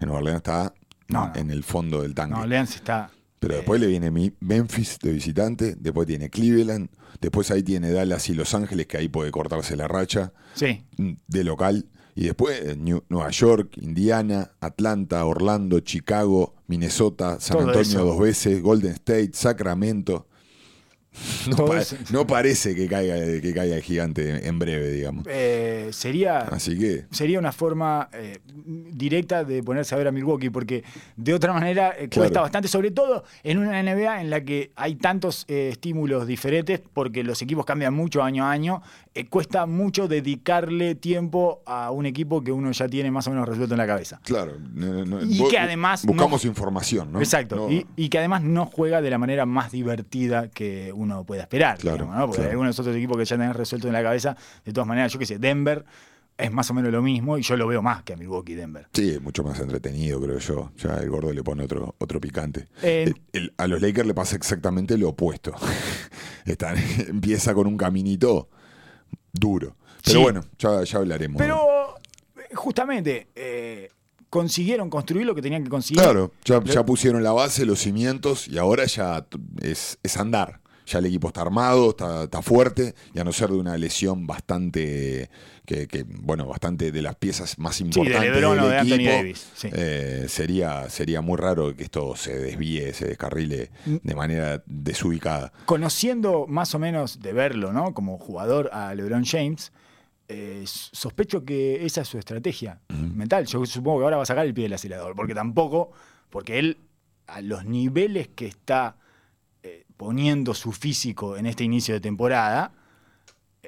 [0.00, 0.74] En Nueva Orleans está
[1.08, 1.32] No, no.
[1.34, 2.34] en el fondo del tanque.
[2.34, 3.10] no, Leans está.
[3.40, 6.88] Pero eh, después le viene Memphis de visitante, después tiene Cleveland,
[7.20, 10.32] después ahí tiene Dallas y Los Ángeles, que ahí puede cortarse la racha.
[10.54, 11.86] Sí, de local.
[12.16, 18.04] Y después New- Nueva York, Indiana, Atlanta, Orlando, Chicago, Minnesota, San Todo Antonio eso.
[18.04, 20.26] dos veces, Golden State, Sacramento.
[21.48, 21.96] No, Todo pa- eso.
[22.10, 25.24] no parece que caiga, que caiga el gigante en breve, digamos.
[25.28, 26.38] eh, sería.
[26.40, 30.82] Así que, sería una forma eh, directa de ponerse a ver a Milwaukee, porque
[31.16, 32.42] de otra manera eh, cuesta Claro.
[32.42, 37.40] bastante, sobre todo en una NBA en la que hay tantos estímulos diferentes, porque los
[37.42, 38.82] equipos cambian mucho año a año,
[39.16, 43.48] eh, cuesta mucho dedicarle tiempo a un equipo que uno ya tiene más o menos
[43.48, 44.20] resuelto en la cabeza.
[44.24, 44.56] claro.
[44.72, 47.20] no- no- Y que además Buscamos no- información, ¿no?
[47.20, 51.42] Exacto, y, y que además no juega de la manera más divertida que uno pueda
[51.42, 51.78] esperar.
[51.78, 52.22] Claro, digamos.
[52.26, 52.48] Porque claro.
[52.48, 55.18] hay algunos otros equipos que ya tenés resuelto en la cabeza, de todas maneras, yo
[55.18, 55.84] qué sé, Denver
[56.36, 58.88] es más o menos lo mismo y yo lo veo más que a Milwaukee Denver.
[58.92, 60.72] Sí, es mucho más entretenido, creo yo.
[60.78, 62.66] Ya el gordo le pone otro, otro picante.
[62.82, 65.52] Eh, El- el- a los Lakers le pasa exactamente lo opuesto.
[66.44, 66.76] Están,
[67.08, 68.48] empieza con un caminito
[69.34, 69.76] duro.
[70.04, 70.22] Pero Sí.
[70.22, 71.38] bueno, ya, ya hablaremos.
[71.38, 71.94] Pero
[72.54, 73.90] justamente eh,
[74.30, 76.02] consiguieron construir lo que tenían que conseguir.
[76.02, 79.26] Claro, ya, ya pusieron la base, los cimientos y ahora ya
[79.62, 80.60] es, es andar.
[80.86, 84.26] Ya el equipo está armado, está, está fuerte y a no ser de una lesión
[84.26, 85.30] bastante,
[85.64, 88.78] que, que, bueno, bastante de las piezas más Sí, de importantes LeBron del o de
[88.78, 89.50] Anthony equipo, Davis.
[89.54, 89.68] sí.
[89.72, 93.96] eh, sería, sería muy raro que esto se desvíe, se descarrile Mm.
[94.02, 95.52] de manera desubicada.
[95.66, 97.94] Conociendo más o menos de verlo, ¿no?
[97.94, 99.72] Como jugador a LeBron James,
[100.28, 103.46] eh, sospecho que esa es su estrategia mental.
[103.46, 105.92] Yo supongo que ahora va a sacar el pie del acelerador, porque tampoco,
[106.30, 106.78] porque él,
[107.26, 108.96] a los niveles que está
[110.04, 112.72] poniendo su físico en este inicio de temporada,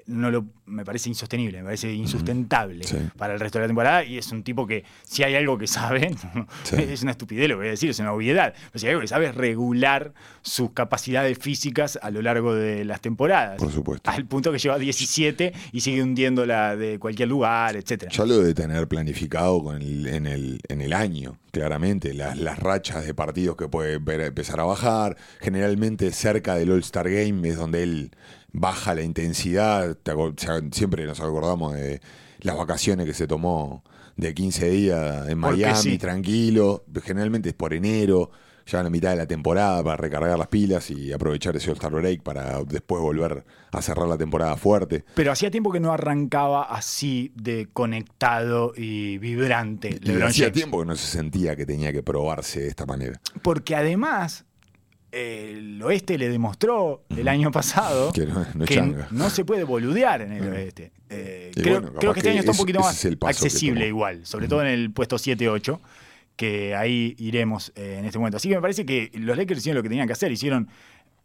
[0.07, 2.97] no lo, me parece insostenible, me parece insustentable Sí.
[3.19, 5.67] para el resto de la temporada y es un tipo que si hay algo que
[5.67, 6.15] sabe,
[6.65, 6.77] Sí.
[6.77, 9.01] es una estupidez lo que voy a decir, es una obviedad, pero si hay algo
[9.03, 13.59] que sabe es regular sus capacidades físicas a lo largo de las temporadas.
[13.59, 14.09] Por supuesto.
[14.11, 18.13] Al punto que lleva 17 y sigue hundiéndola de cualquier lugar, etcétera.
[18.13, 22.15] Ya lo de tener planificado con el- en, el, en el año, claramente.
[22.15, 23.95] Las, las rachas de partidos que puede
[24.27, 25.17] empezar a bajar.
[25.41, 28.11] Generalmente cerca del All-Star Game es donde él
[28.53, 29.97] baja la intensidad.
[30.73, 32.01] Siempre nos acordamos de
[32.41, 33.83] las vacaciones que se tomó
[34.17, 35.99] de 15 días en Miami, sí.
[35.99, 36.85] tranquilo.
[37.03, 38.31] Generalmente es por enero,
[38.67, 41.93] ya en la mitad de la temporada, para recargar las pilas y aprovechar ese All-Star
[41.93, 45.05] Break para después volver a cerrar la temporada fuerte.
[45.15, 50.87] Pero hacía tiempo que no arrancaba así de conectado y vibrante Y hacía tiempo que
[50.87, 53.21] no se sentía que tenía que probarse de esta manera.
[53.43, 54.47] Porque además,
[55.17, 59.09] el oeste le demostró el año pasado Que no- no es que changa.
[59.11, 60.93] no se puede boludear en el oeste.
[61.09, 64.27] Eh, creo, bueno, capaz creo que este año está un poquito más es accesible igual,
[64.27, 65.81] sobre todo en el puesto 7-8,
[66.37, 68.37] que ahí iremos eh, en este momento.
[68.37, 70.69] Así que me parece que los Lakers hicieron lo que tenían que hacer, hicieron...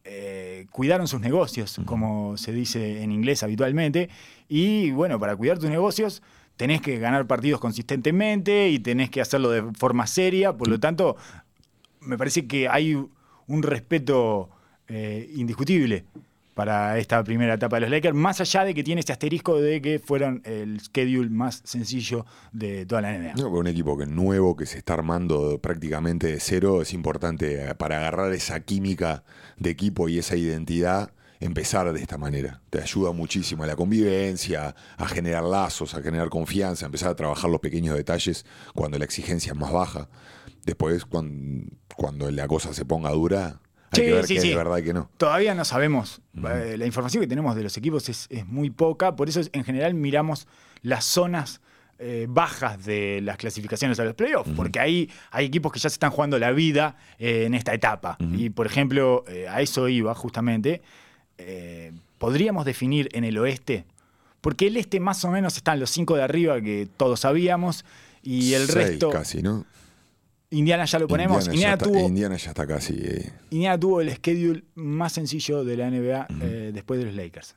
[0.04, 4.10] eh, cuidaron sus negocios, como se dice en inglés habitualmente,
[4.48, 6.24] y bueno, para cuidar tus negocios
[6.56, 11.18] tenés que ganar partidos consistentemente y tenés que hacerlo de forma seria, por lo tanto,
[12.00, 12.98] me parece que hay
[13.52, 14.50] un respeto
[14.88, 16.06] eh, indiscutible
[16.54, 19.82] para esta primera etapa de los Lakers, más allá de que tiene este asterisco de
[19.82, 23.34] que fueron el schedule más sencillo de toda la NBA.
[23.36, 27.70] No, un equipo que es nuevo, que se está armando prácticamente de cero, es importante
[27.70, 29.24] eh, para agarrar esa química
[29.58, 32.62] de equipo y esa identidad, empezar de esta manera.
[32.70, 37.16] Te ayuda muchísimo a la convivencia, a generar lazos, a generar confianza, a empezar a
[37.16, 40.10] trabajar los pequeños detalles cuando la exigencia es más baja.
[40.66, 41.66] Después, cuando,
[42.02, 43.60] cuando la cosa se ponga dura,
[43.92, 44.56] hay Sí, que ver sí, que es sí.
[44.56, 45.10] verdad y que no.
[45.18, 46.22] Todavía no sabemos.
[46.36, 49.64] Eh, la información que tenemos de los equipos es, es muy poca, por eso en
[49.64, 50.48] general miramos
[50.82, 51.62] las zonas
[52.00, 55.94] eh, bajas de las clasificaciones a los playoffs, porque ahí hay equipos que ya se
[55.96, 58.18] están jugando la vida eh, en esta etapa.
[58.20, 60.82] Y por ejemplo, eh, a eso iba justamente.
[62.18, 63.86] podríamos definir en el oeste,
[64.42, 67.86] porque el este más o menos están los cinco de arriba que todos sabíamos,
[68.24, 69.10] y el Seis resto.
[69.10, 69.66] casi, ¿no?
[70.52, 71.46] Indiana ya lo ponemos.
[71.48, 72.94] Indiana, Indiana, ya tuvo, está, Indiana ya está casi.
[73.02, 77.56] eh, Indiana tuvo el schedule más sencillo de la NBA eh, después de los Lakers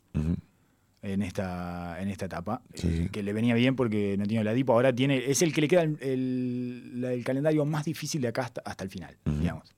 [1.03, 3.09] en esta, en esta etapa, Sí, eh, sí.
[3.11, 4.73] que le venía bien porque no tiene la DIPO.
[4.73, 8.29] Ahora tiene, es el que le queda el, el- la- el calendario más difícil de
[8.29, 9.75] acá hasta, hasta el final, digamos,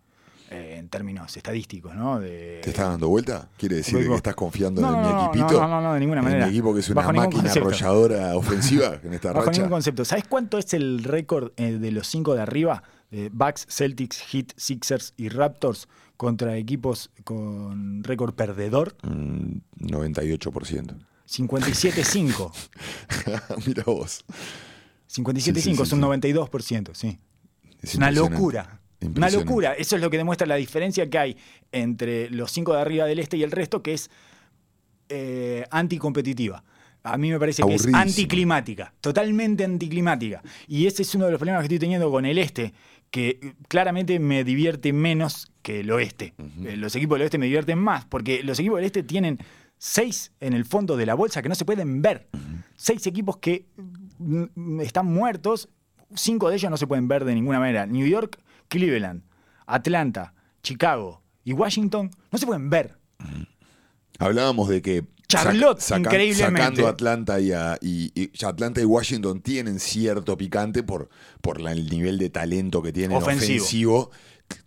[0.52, 2.20] eh, en términos estadísticos, ¿no?
[2.20, 3.48] De, ¿Te estás dando vuelta?
[3.56, 5.60] ¿Quiere decir que estás confiando No, en no, mi equipito?
[5.60, 6.46] no, no, no, de ninguna En manera.
[6.46, 9.62] mi equipo que es una Bajo máquina arrolladora ofensiva en esta Bajo racha.
[9.62, 10.04] ningún concepto.
[10.04, 12.84] ¿Sabes cuánto es el récord eh, de los cinco de arriba?
[13.10, 18.96] Eh, Bucks, Celtics, Heat, Sixers y Raptors contra equipos con récord perdedor.
[19.02, 20.96] Mm, 98%.
[21.28, 22.52] 57-5.
[23.66, 24.24] Mira vos.
[25.08, 26.28] 57.5 Sí, sí, es un sí.
[26.30, 27.18] 92%, sí.
[27.82, 28.80] Es Es una locura.
[29.00, 29.74] Una locura.
[29.74, 31.36] Eso es lo que demuestra la diferencia que hay
[31.70, 34.10] entre los cinco de arriba del este y el resto, que es
[35.08, 36.64] eh, anticompetitiva.
[37.02, 40.42] A mí me parece que es anticlimática, totalmente anticlimática.
[40.66, 42.72] Y ese es uno de los problemas que estoy teniendo con el este,
[43.10, 46.34] que eh, claramente me divierte menos que el oeste.
[46.64, 49.38] Eh, Los equipos del oeste me divierten más, porque los equipos del este tienen
[49.78, 52.28] seis en el fondo de la bolsa que no se pueden ver.
[52.76, 53.66] Seis equipos que
[54.18, 55.68] mm, están muertos,
[56.14, 57.86] cinco de ellos no se pueden ver de ninguna manera.
[57.86, 58.38] New York,
[58.68, 59.22] Cleveland,
[59.66, 62.98] Atlanta, Chicago y Washington no se pueden ver.
[64.18, 66.60] Hablábamos de que Charlotte, saca- increíblemente.
[66.60, 71.08] sacando Atlanta y, a- y- y ya Atlanta y Washington tienen cierto picante por,
[71.40, 73.56] por la- el nivel de talento que tienen Ofensivo.
[73.64, 74.10] ofensivo.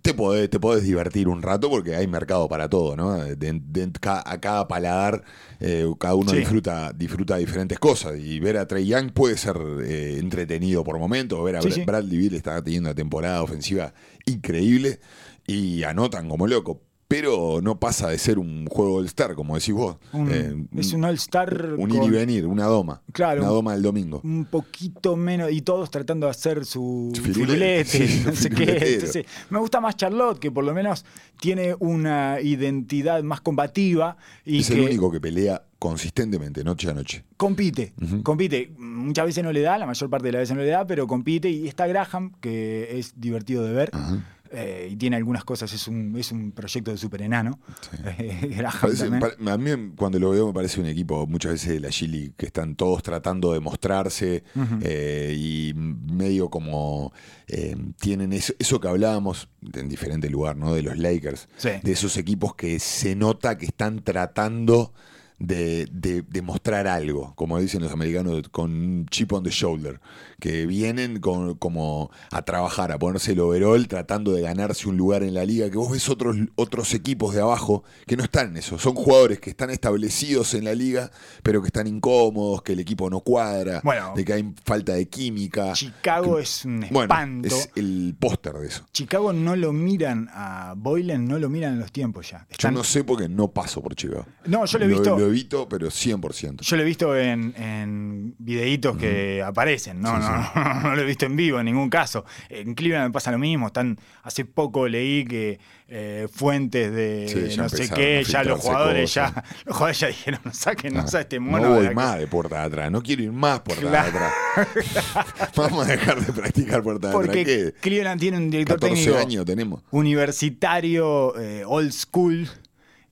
[0.01, 3.14] Te podés, te podés divertir un rato porque hay mercado para todo, ¿no?
[3.16, 3.62] De,
[4.03, 5.24] a cada paladar,
[5.62, 6.39] eh, cada uno Sí.
[6.39, 8.20] disfruta, disfruta diferentes cosas.
[8.20, 9.55] Y ver a Trey Young puede ser
[9.86, 11.41] eh, entretenido por momentos.
[11.45, 11.82] Ver a Sí, Bra- sí.
[11.86, 13.93] Bradley Beal está teniendo una temporada ofensiva
[14.26, 14.99] increíble
[15.47, 16.82] y anotan como loco.
[17.10, 19.97] Pero no pasa de ser un juego All-Star, como decís vos.
[20.14, 23.01] Un- Eh, es un All-Star un ir y venir, una doma.
[23.12, 23.41] Claro.
[23.41, 24.22] Una doma del domingo.
[24.24, 28.49] un poquito menos, y todos tratando de hacer su Su firulete, firulete, sí, no sé
[28.51, 28.93] qué.
[28.93, 31.03] Entonces, me gusta más Charlotte, que por lo menos
[31.41, 36.93] tiene una identidad más combativa y es que el único que pelea consistentemente, noche a
[36.93, 37.24] noche.
[37.38, 37.93] compite.
[38.22, 38.72] Compite.
[38.78, 41.07] Muchas veces no le da, la mayor parte de las veces no le da, pero
[41.07, 41.49] compite.
[41.49, 43.89] Y está Graham, que es divertido de ver.
[43.93, 44.24] Ajá.
[44.52, 47.60] Eh, y tiene algunas cosas, es un, es un proyecto de super enano.
[48.82, 49.06] Parece-
[49.50, 52.45] a mí cuando lo veo me parece un equipo muchas veces de la Chile que
[52.47, 54.43] están todos tratando de mostrarse
[54.82, 57.14] eh, y medio como
[57.47, 60.74] eh, tienen eso, eso que hablábamos en diferente lugar, ¿no?
[60.74, 61.70] De los Lakers, Sí.
[61.82, 64.93] de esos equipos que se nota que están tratando
[65.39, 70.00] de, de- de mostrar algo, como dicen los americanos, con un chip on the shoulder,
[70.40, 75.24] que vienen con- como a trabajar, a ponerse el overall, tratando de ganarse un lugar
[75.24, 78.58] en la liga, que vos ves otros, otros equipos de abajo que no están en
[78.58, 81.12] eso, son jugadores que están establecidos en la liga,
[81.44, 84.14] pero que están incómodos, que el equipo no cuadra, Bueno.
[84.16, 85.74] de que hay falta de química.
[85.74, 87.48] Chicago Que- es un Bueno, espanto.
[87.48, 88.86] es el póster de eso.
[88.94, 92.48] Chicago no lo miran a Boylan, no lo miran en los tiempos ya.
[92.58, 94.26] Yo no sé porque no paso por Chicago.
[94.46, 95.18] No, yo lo he visto.
[95.18, 96.64] Lo evito, pero 100%.
[96.64, 100.29] Yo lo he visto en, en videitos que aparecen, no, Sí, no,
[100.84, 102.26] no, lo he visto en vivo en ningún caso.
[102.50, 103.68] En Cleveland me pasa lo mismo.
[103.68, 109.14] Están, hace poco leí que eh, fuentes de Sí, no sé qué, ya los jugadores
[109.14, 111.64] ya, los jugadores ya dijeron, sáquenos Ah, a este mono.
[111.68, 111.96] no voy de aquí".
[111.96, 114.12] más de puerta de atrás, no quiero ir más puerta Claro.
[114.12, 115.50] de atrás.
[115.56, 117.46] Vamos a dejar de practicar puerta de Porque atrás.
[117.46, 117.74] ¿Qué?
[117.82, 119.82] Cleveland tiene un director 14 técnico años tenemos.
[119.92, 122.48] universitario, eh, old school,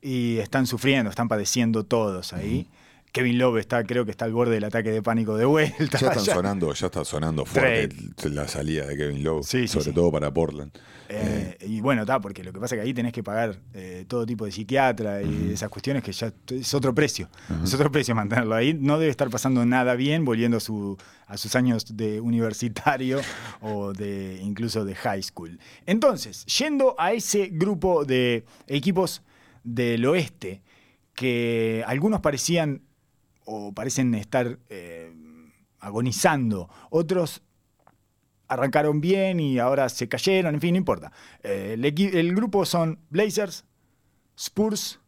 [0.02, 2.68] y están sufriendo, están padeciendo todos ahí.
[3.18, 5.98] Kevin Love está, creo que está al borde del ataque de pánico de vuelta.
[6.00, 9.68] Ya están Ya- sonando, ya está sonando fuerte la salida de Kevin Lowe, Sí, sí,
[9.68, 9.92] sobre sí.
[9.94, 10.72] todo para Portland.
[11.10, 14.04] Eh, y bueno, está, porque lo que pasa es que ahí tenés que pagar eh,
[14.10, 17.30] todo tipo de psiquiatra y esas cuestiones que ya es otro precio.
[17.64, 18.74] Es otro precio mantenerlo ahí.
[18.74, 20.98] No debe estar pasando nada bien volviendo a, su,
[21.28, 23.22] a sus años de universitario
[23.62, 25.58] o de incluso de high school.
[25.86, 29.22] Entonces, yendo a ese grupo de equipos
[29.64, 30.62] del oeste,
[31.14, 32.82] que algunos parecían
[33.50, 35.12] o parecen estar eh,
[35.80, 37.42] agonizando, otros
[38.50, 41.12] arrancaron bien y ahora se cayeron, en fin, no importa.
[41.44, 41.86] Eh, el,
[42.16, 43.66] el grupo son Blazers,
[44.38, 45.00] Spurs,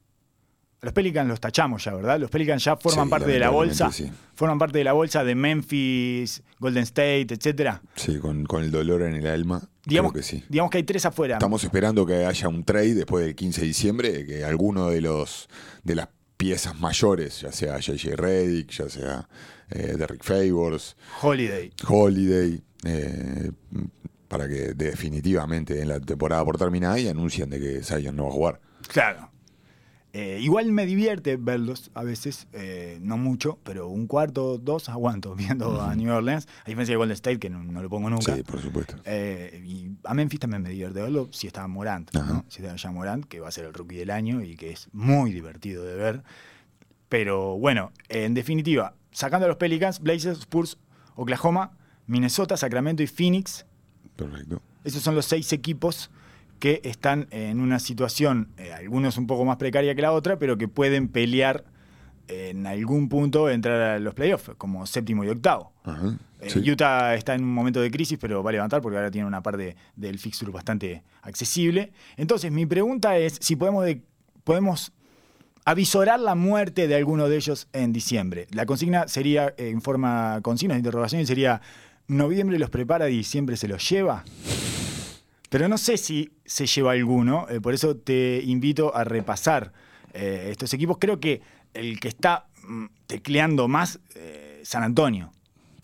[0.81, 2.17] los Pelicans los tachamos ya, ¿verdad?
[2.19, 3.91] Los Pelicans ya forman Sí, parte de la bolsa,
[4.33, 7.81] forman parte de la bolsa de Memphis, Golden State, etcétera.
[7.95, 10.43] Sí, con, con el dolor en el alma, Digamos, creo que sí.
[10.47, 11.35] digamos que hay tres afuera.
[11.35, 15.49] Estamos esperando que haya un trade después del 15 de diciembre, que alguno de los
[15.83, 16.07] de las
[16.39, 19.27] piezas mayores, ya sea JJ Reddick, ya sea
[19.69, 21.69] eh, Derrick Favors, Holiday.
[21.85, 23.51] Holiday, eh,
[24.29, 28.29] para que definitivamente den la temporada por terminada y anuncien de que Zion no va
[28.29, 28.61] a jugar.
[28.87, 29.28] Claro.
[30.12, 35.36] Eh, igual me divierte verlos a veces, eh, no mucho, pero un cuarto, dos aguanto
[35.36, 38.36] viendo a New Orleans, a diferencia de Golden State, que no, no lo pongo nunca.
[38.36, 38.95] Sí, por supuesto.
[39.05, 42.10] Eh, y a Memphis también me divierte verlo si está Morant.
[42.47, 44.89] Si está ya Morant, que va a ser el rookie del año y que es
[44.93, 46.24] muy divertido de ver.
[47.07, 50.78] Pero bueno, en definitiva, sacando a los Pelicans, Blazers, Spurs,
[51.16, 51.72] Oklahoma,
[52.07, 53.66] Minnesota, Sacramento y Phoenix,
[54.16, 54.62] Perfecto.
[54.84, 56.10] esos son los seis equipos
[56.60, 60.57] que están en una situación, eh, algunos un poco más precaria que la otra, pero
[60.57, 61.64] que pueden pelear
[62.28, 65.74] en algún punto entrar a los playoffs, como séptimo y octavo.
[65.84, 66.16] Ajá.
[66.41, 66.72] Eh.
[66.72, 69.41] Utah está en un momento de crisis, pero va a levantar porque ahora tiene una
[69.41, 71.91] parte del fixture bastante accesible.
[72.18, 74.01] Entonces, mi pregunta es si podemos, de-
[74.43, 74.91] podemos
[75.66, 78.47] avisorar la muerte de alguno de ellos en diciembre.
[78.51, 81.62] La consigna sería, eh, en forma con signos de interrogación, sería,
[82.07, 84.24] ¿noviembre los prepara y diciembre se los lleva?
[85.49, 89.73] Pero no sé si se lleva alguno, eh, por eso te invito a repasar
[90.13, 90.97] eh, estos equipos.
[90.99, 91.41] Creo que
[91.73, 95.31] el que está mm, tecleando más, eh, San Antonio.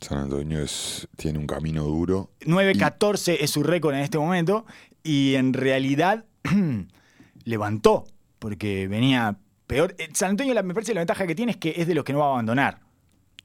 [0.02, 2.30] San Antonio es, tiene un camino duro.
[2.42, 4.66] 9-14 es su récord en este momento
[5.04, 6.26] y en realidad
[7.44, 8.06] levantó
[8.40, 9.38] porque venía
[9.68, 9.96] peor.
[9.98, 12.04] Eh, San Antonio la- me parece la ventaja que tiene es que es de los
[12.04, 12.82] que no va a abandonar.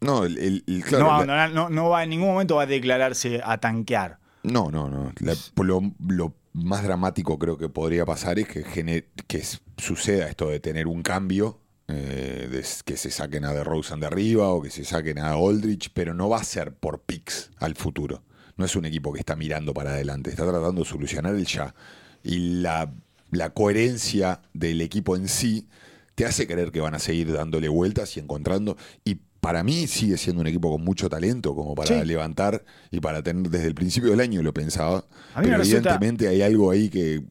[0.00, 2.56] No, el, el- el- no claro, va a abandonar, no, no va en ningún momento
[2.56, 4.18] va a declararse a tanquear.
[4.42, 5.12] No, no, no.
[5.20, 9.42] La- lo, lo más dramático creo que podría pasar es que, que
[9.76, 14.48] suceda esto de tener un cambio, eh, de que se saquen a DeRozan de arriba
[14.48, 18.22] o que se saquen a Aldrich, pero no va a ser por picks al futuro.
[18.56, 21.74] No es un equipo que está mirando para adelante, está tratando de solucionar el ya.
[22.22, 22.92] Y la,
[23.30, 25.68] la coherencia del equipo en sí
[26.14, 28.76] te hace creer que van a seguir dándole vueltas y encontrando.
[29.04, 32.04] Y para mí sigue siendo un equipo con mucho talento, como para Sí.
[32.06, 35.04] levantar y para tener desde el principio del año lo pensaba.
[35.34, 37.22] Pero resulta- evidentemente hay algo ahí que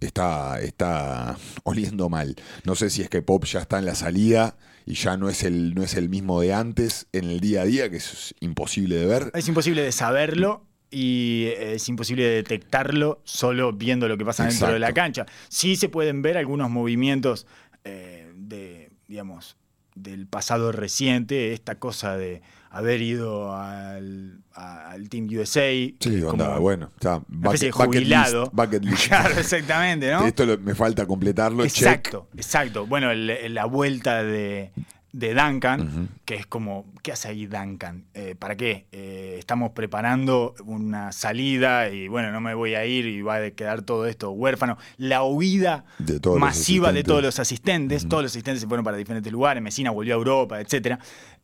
[0.00, 2.34] está, está oliendo mal.
[2.64, 5.42] No sé si es que Pop ya está en la salida y ya no es
[5.44, 8.96] el, no es el mismo de antes en el día a día, que es imposible
[8.96, 9.30] de ver.
[9.34, 14.78] Es imposible de saberlo y es imposible detectarlo solo viendo lo que pasa dentro de
[14.78, 15.26] la cancha.
[15.48, 17.46] Sí se pueden ver algunos movimientos
[17.84, 19.56] eh, de, digamos,
[19.94, 25.60] del pasado reciente, esta cosa de haber ido al, al Team USA.
[25.70, 26.90] Sí, como onda, bueno.
[27.04, 29.06] Una especie de bucket- bucket list, bucket list.
[29.08, 30.26] Claro, exactamente, ¿no?
[30.26, 31.64] Esto lo- me falta completarlo.
[31.64, 31.76] check.
[31.76, 32.86] Exacto, exacto.
[32.86, 34.72] Bueno, el- la vuelta de,
[35.12, 38.06] de Duncan, que es como, ¿qué hace ahí Duncan?
[38.14, 38.86] Eh, ¿Para qué?
[38.92, 43.50] Eh, estamos preparando una salida y bueno, no me voy a ir y va a
[43.50, 44.78] quedar todo esto huérfano.
[44.96, 49.30] La huida De masiva de todos los asistentes, todos los asistentes se fueron para diferentes
[49.30, 50.98] lugares, Messina volvió a Europa, etcétera.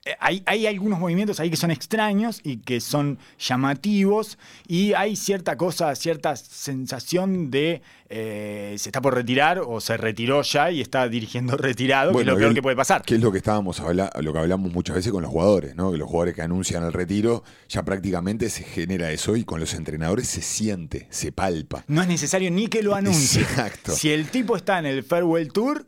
[0.09, 5.17] Eh, hay, hay algunos movimientos ahí que son extraños y que son llamativos y hay
[5.17, 10.81] cierta cosa, cierta sensación de eh, se está por retirar o se retiró ya y
[10.81, 13.03] está dirigiendo retirado, que es lo peor el- que puede pasar.
[13.03, 15.93] Que es lo que estábamos habla- lo que hablamos muchas veces con los jugadores, ¿no?
[15.93, 19.75] Que los jugadores que anuncian el retiro, ya prácticamente se genera eso y con los
[19.75, 21.85] entrenadores se siente, se palpa.
[21.87, 23.43] No es necesario ni que lo anuncie.
[23.49, 23.93] Exacto.
[23.93, 25.87] Si el tipo está en el Farewell Tour,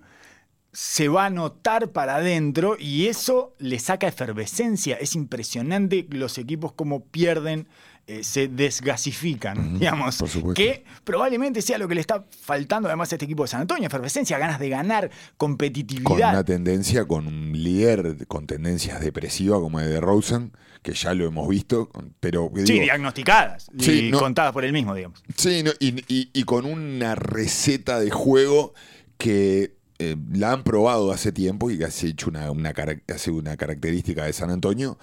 [0.73, 4.97] se va a notar para adentro y eso le saca efervescencia.
[4.97, 7.66] Es impresionante los equipos como pierden,
[8.07, 10.16] eh, se desgasifican, digamos.
[10.18, 10.55] por supuesto.
[10.61, 13.87] Que probablemente sea lo que le está faltando además a este equipo de San Antonio.
[13.87, 16.31] Efervescencia, ganas de ganar, Con competitividad.
[16.31, 20.53] una tendencia, con un líder con tendencias depresivas como de Rosen,
[20.83, 24.64] que ya lo hemos visto, con- pero Sí, digo, diagnosticadas Sí, y no- contadas por
[24.64, 25.23] él mismo, digamos.
[25.37, 28.73] Sí, no, y, y- y con una receta de juego
[29.18, 32.72] que eh, la han probado hace tiempo y que hace hecho una, una,
[33.12, 34.98] hace una característica de San Antonio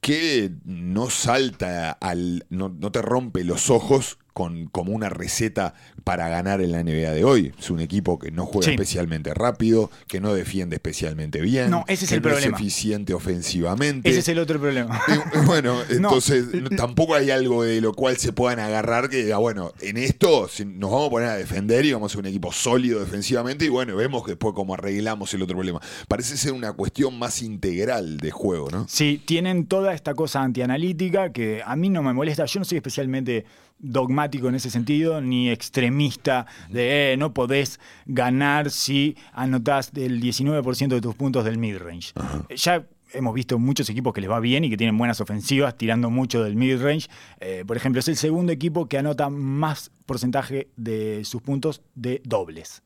[0.00, 2.46] que no salta al.
[2.48, 5.74] no, no te rompe los ojos con, como una receta
[6.04, 7.52] para ganar en la NBA de hoy.
[7.58, 8.70] Es un equipo que no juega Sí.
[8.72, 12.56] especialmente rápido, que no defiende especialmente bien, No, ese es que el no problema.
[12.56, 14.08] es eficiente ofensivamente.
[14.08, 15.00] Ese es el otro problema.
[15.08, 15.94] Y, Bueno, No.
[16.08, 19.96] entonces no- tampoco hay algo de lo cual se puedan agarrar que diga, bueno, en
[19.96, 23.64] esto nos vamos a poner a defender y vamos a ser un equipo sólido defensivamente
[23.64, 25.80] y bueno, vemos que después cómo arreglamos el otro problema.
[26.08, 28.86] Parece ser una cuestión más integral de juego, ¿no?
[28.88, 32.44] Sí, tienen toda esta cosa antianalítica que a mí no me molesta.
[32.44, 33.44] Yo no soy especialmente
[33.80, 40.88] dogmático en ese sentido, ni extremista de eh, no podés ganar si anotás el 19%
[40.88, 42.12] de tus puntos del midrange.
[42.54, 46.10] Ya hemos visto muchos equipos que les va bien y que tienen buenas ofensivas tirando
[46.10, 47.08] mucho del midrange.
[47.40, 52.20] Eh, por ejemplo, es el segundo equipo que anota más porcentaje de sus puntos de
[52.24, 52.82] dobles.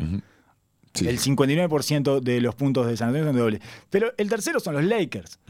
[0.95, 1.09] Sí.
[1.09, 3.61] El 59% de los puntos de San Antonio son de doble.
[3.91, 5.41] Pero el tercero son los Lakers.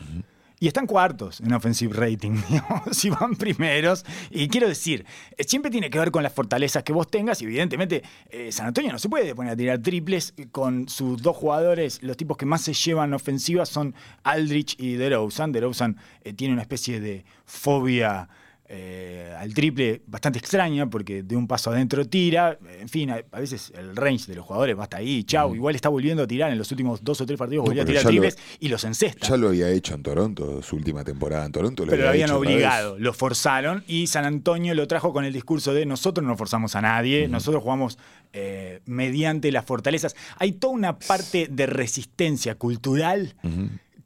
[0.60, 2.36] Y están cuartos en offensive rating,
[2.92, 4.04] si van primeros.
[4.30, 5.04] Y quiero decir,
[5.36, 7.42] eh, siempre tiene que ver con las fortalezas que vos tengas.
[7.42, 11.36] Y evidentemente, eh, San Antonio no se puede poner a tirar triples con sus dos
[11.36, 12.02] jugadores.
[12.02, 15.52] Los tipos que más se llevan ofensivas son Aldrich y DeRozan.
[15.52, 18.28] DeRozan eh, tiene una especie de fobia
[18.76, 22.58] eh, al triple bastante extraña porque de un paso adentro tira.
[22.80, 25.22] En fin, a, a veces el range de los jugadores va hasta ahí.
[25.22, 27.62] Chau, igual está volviendo a tirar en los últimos dos o tres partidos.
[27.62, 29.28] No, volvió a tirar lo- triples y los encesta.
[29.28, 31.84] Ya lo había hecho en Toronto, su última temporada en Toronto.
[31.84, 35.24] Lo Pero lo había habían hecho obligado, lo forzaron y San Antonio lo trajo con
[35.24, 37.98] el discurso de nosotros no forzamos a nadie, nosotros jugamos
[38.32, 40.16] eh, mediante las fortalezas.
[40.38, 43.34] Hay toda una parte de resistencia cultural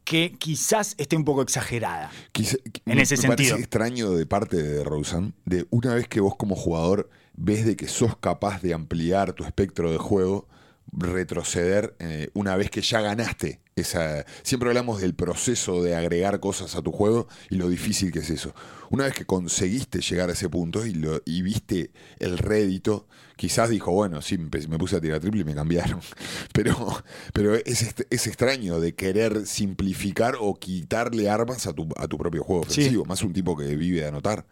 [0.08, 2.10] que quizás esté un poco exagerada.
[2.32, 2.56] Quizá-
[2.86, 3.36] En me- ese me sentido.
[3.36, 7.76] parece extraño de parte de Rosen, de una vez que vos como jugador ves de
[7.76, 10.48] que sos capaz de ampliar tu espectro de juego,
[10.92, 14.24] retroceder eh, una vez que ya ganaste esa.
[14.42, 18.30] Siempre hablamos del proceso de agregar cosas a tu juego y lo difícil que es
[18.30, 18.54] eso.
[18.90, 23.68] Una vez que conseguiste llegar a ese punto y, lo, y viste el rédito, quizás
[23.70, 26.00] dijo, bueno, sí, me, puse a tirar triple y me cambiaron.
[26.52, 32.18] Pero, pero es, es extraño de querer simplificar o quitarle armas a tu, a tu
[32.18, 32.80] propio juego Sí.
[32.80, 34.44] ofensivo, más un tipo que vive de anotar.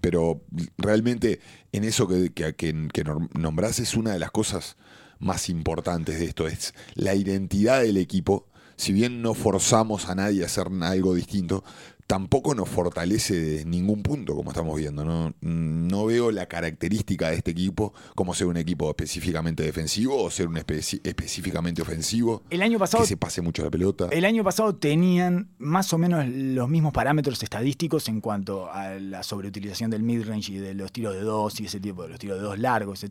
[0.00, 0.42] Pero
[0.76, 1.38] realmente
[1.70, 4.76] en eso que, que, que- que nom- nombrás es una de las cosas
[5.22, 8.46] más importantes de esto, es la identidad del equipo.
[8.76, 11.62] Si bien no forzamos a nadie a hacer algo distinto,
[12.08, 15.04] tampoco nos fortalece de ningún punto, como estamos viendo.
[15.04, 20.30] No, no veo la característica de este equipo como ser un equipo específicamente defensivo o
[20.30, 22.42] ser un especi- específicamente ofensivo.
[22.50, 24.08] El año pasado que se pase mucho la pelota.
[24.10, 29.22] El año pasado tenían más o menos los mismos parámetros estadísticos en cuanto a la
[29.22, 32.38] sobreutilización del midrange y de los tiros de dos y ese tipo de los tiros
[32.38, 33.04] de dos largos.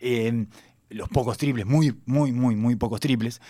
[0.00, 0.46] Eh,
[0.94, 3.40] los pocos triples, muy, muy, muy, muy pocos triples.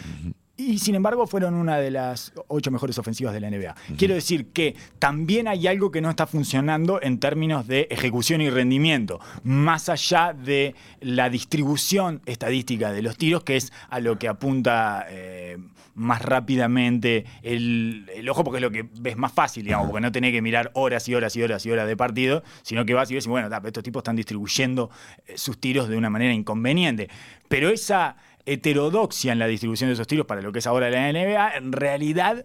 [0.57, 3.75] y sin embargo fueron una de las ocho mejores ofensivas de la NBA.
[3.99, 8.51] Quiero decir que también hay algo que no está funcionando en términos de ejecución y
[8.51, 14.29] rendimiento, más allá de la distribución estadística de los tiros, que es a lo que
[14.29, 15.59] apunta eh,
[15.95, 20.13] más rápidamente el, el ojo, porque es lo que ves más fácil, digamos, porque no
[20.13, 23.11] tenés que mirar horas y horas y horas y horas de partido, sino que vas
[23.11, 24.91] y ves, y bueno, estos tipos están distribuyendo
[25.27, 27.09] eh, sus tiros de una manera inconveniente.
[27.49, 28.17] Pero esa
[28.47, 31.73] heterodoxia en la distribución de esos tiros para lo que es ahora la NBA, en
[31.73, 32.45] realidad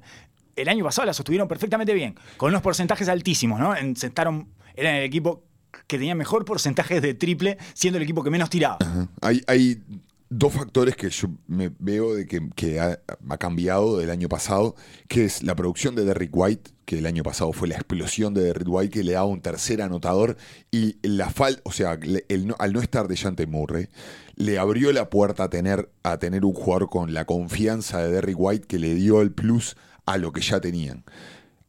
[0.55, 3.75] el año pasado la sostuvieron perfectamente bien, con unos porcentajes altísimos, ¿no?
[3.75, 5.43] En- Sentaron, eran el equipo
[5.87, 8.77] que tenía mejor porcentaje de triple, siendo el equipo que menos tiraba.
[9.21, 9.81] Hay, hay
[10.29, 12.99] dos factores que yo me veo de que, que ha,
[13.37, 14.75] cambiado del año pasado,
[15.07, 18.43] que es la producción de Derrick White, que el año pasado fue la explosión de
[18.43, 20.37] Derrick White, que le daba un tercer anotador,
[20.71, 21.99] y la falta, o sea,
[22.29, 23.89] el al no estar de Jante Murray,
[24.35, 28.39] le abrió la puerta a tener, a tener un jugador con la confianza de Derrick
[28.39, 29.75] White que le dio el plus
[30.05, 31.03] a lo que ya tenían.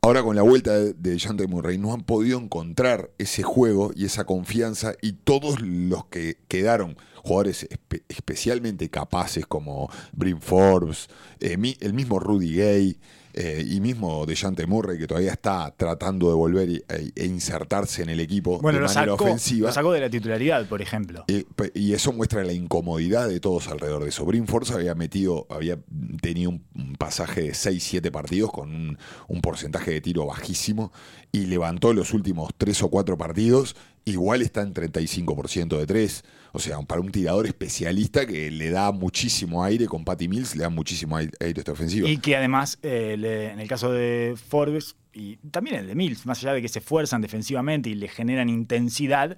[0.03, 4.07] Ahora con la vuelta de, de Dejounte Murray no han podido encontrar ese juego y
[4.07, 11.09] esa confianza y todos los que quedaron, jugadores espe- especialmente capaces como Brim Forbes,
[11.40, 12.98] eh, el mismo Rudy Gay
[13.35, 18.03] eh, y mismo Dejounte Murray que todavía está tratando de volver y- e, e insertarse
[18.03, 19.68] en el equipo Bueno, de lo manera sacó, ofensiva.
[19.68, 21.24] lo sacó de la titularidad, por ejemplo.
[21.28, 24.24] Eh, y eso muestra la incomodidad de todos alrededor de eso.
[24.24, 25.78] Brim Force había metido, había
[26.20, 30.93] tenido un, un pasaje de 6-7 partidos con un, un porcentaje de tiro bajísimo
[31.33, 33.76] y levantó los últimos 3 o 4 partidos.
[34.05, 36.24] Igual está en 35% de 3.
[36.53, 40.62] O sea, para un tirador especialista que le da muchísimo aire con Patty Mills, le
[40.62, 42.09] da muchísimo aire a esta ofensiva.
[42.09, 46.38] Y que además, eh, en el caso de Forbes y también el de Mills, más
[46.38, 49.36] allá de que se esfuerzan defensivamente y le generan intensidad,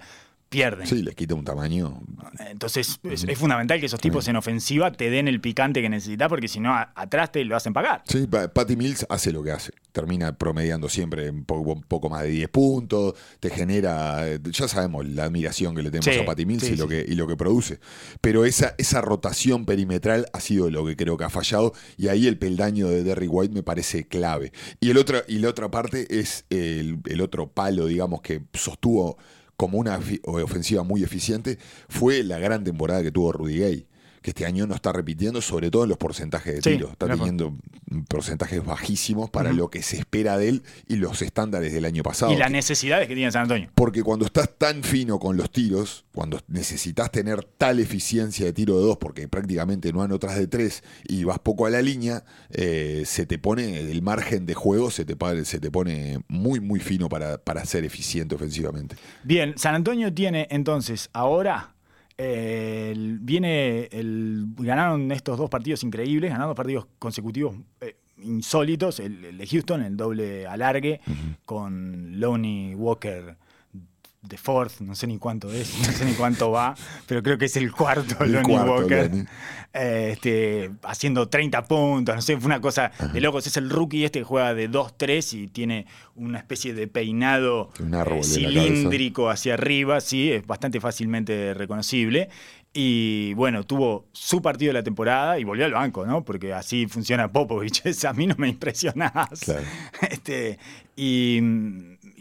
[0.53, 0.87] pierden.
[0.87, 2.01] Sí, les quita un tamaño.
[2.49, 6.29] Entonces es, es fundamental que esos tipos en ofensiva te den el picante que necesitas
[6.29, 8.03] porque si no atrás te lo hacen pagar.
[8.07, 9.73] Sí, Pa- Patty Mills hace lo que hace.
[9.93, 13.15] Termina promediando siempre un poco, un poco más de 10 puntos.
[13.41, 14.29] Te genera.
[14.29, 16.87] eh, Ya sabemos la admiración que le tenemos Sí, a Patty Mills sí, y, lo
[16.89, 17.81] que, y lo que produce.
[18.21, 21.73] Pero esa, esa rotación perimetral ha sido lo que creo que ha fallado.
[21.97, 24.53] Y ahí el peldaño de Derrick White me parece clave.
[24.81, 29.19] Y, el otro, y la otra parte es el, el otro palo, digamos, que sostuvo
[29.63, 31.57] como una ofensiva muy eficiente.
[31.89, 33.87] Fue la gran temporada que tuvo Rudy Gay.
[34.23, 36.91] Que este año no está repitiendo, sobre todo en los porcentajes de Sí, tiro.
[36.93, 37.57] Está teniendo
[38.09, 42.33] porcentajes bajísimos para lo que se espera de él y los estándares del año pasado.
[42.33, 43.71] Y las necesidades que tiene San Antonio.
[43.75, 48.79] porque cuando estás tan fino con los tiros, cuando necesitas tener tal eficiencia de tiro
[48.79, 53.03] de dos, porque prácticamente no anotas de tres y vas poco a la línea, eh,
[53.07, 57.09] se te pone el margen de juego, se te, se te pone muy, muy fino
[57.09, 58.97] para, para ser eficiente ofensivamente.
[59.25, 61.72] Bien, San Antonio tiene entonces ahora.
[62.23, 69.01] Eh, el- viene el, ganaron estos dos partidos increíbles, ganaron dos partidos consecutivos eh, insólitos.
[69.01, 71.01] El, el de Houston, el doble alargue,
[71.45, 73.37] con Lonnie Walker
[74.23, 77.47] de fourth, no sé ni cuánto es, no sé ni cuánto va, pero creo que
[77.47, 79.11] es el cuarto El Lonnie cuarto, Walker.
[79.11, 79.27] Lonnie.
[79.75, 83.47] Eh, este, haciendo 30 puntos, no sé, fue una cosa de locos.
[83.47, 88.23] Es el rookie este que juega de 2-3 y tiene una especie de peinado eh,
[88.23, 92.29] cilíndrico hacia arriba, sí, es bastante fácilmente reconocible.
[92.75, 96.25] Y bueno, tuvo su partido de la temporada y volvió al banco, ¿no?
[96.25, 97.83] Porque así funciona Popovich.
[98.07, 99.41] A mí no me impresionás.
[99.41, 99.65] Claro.
[100.11, 100.59] Este,
[100.97, 101.41] y,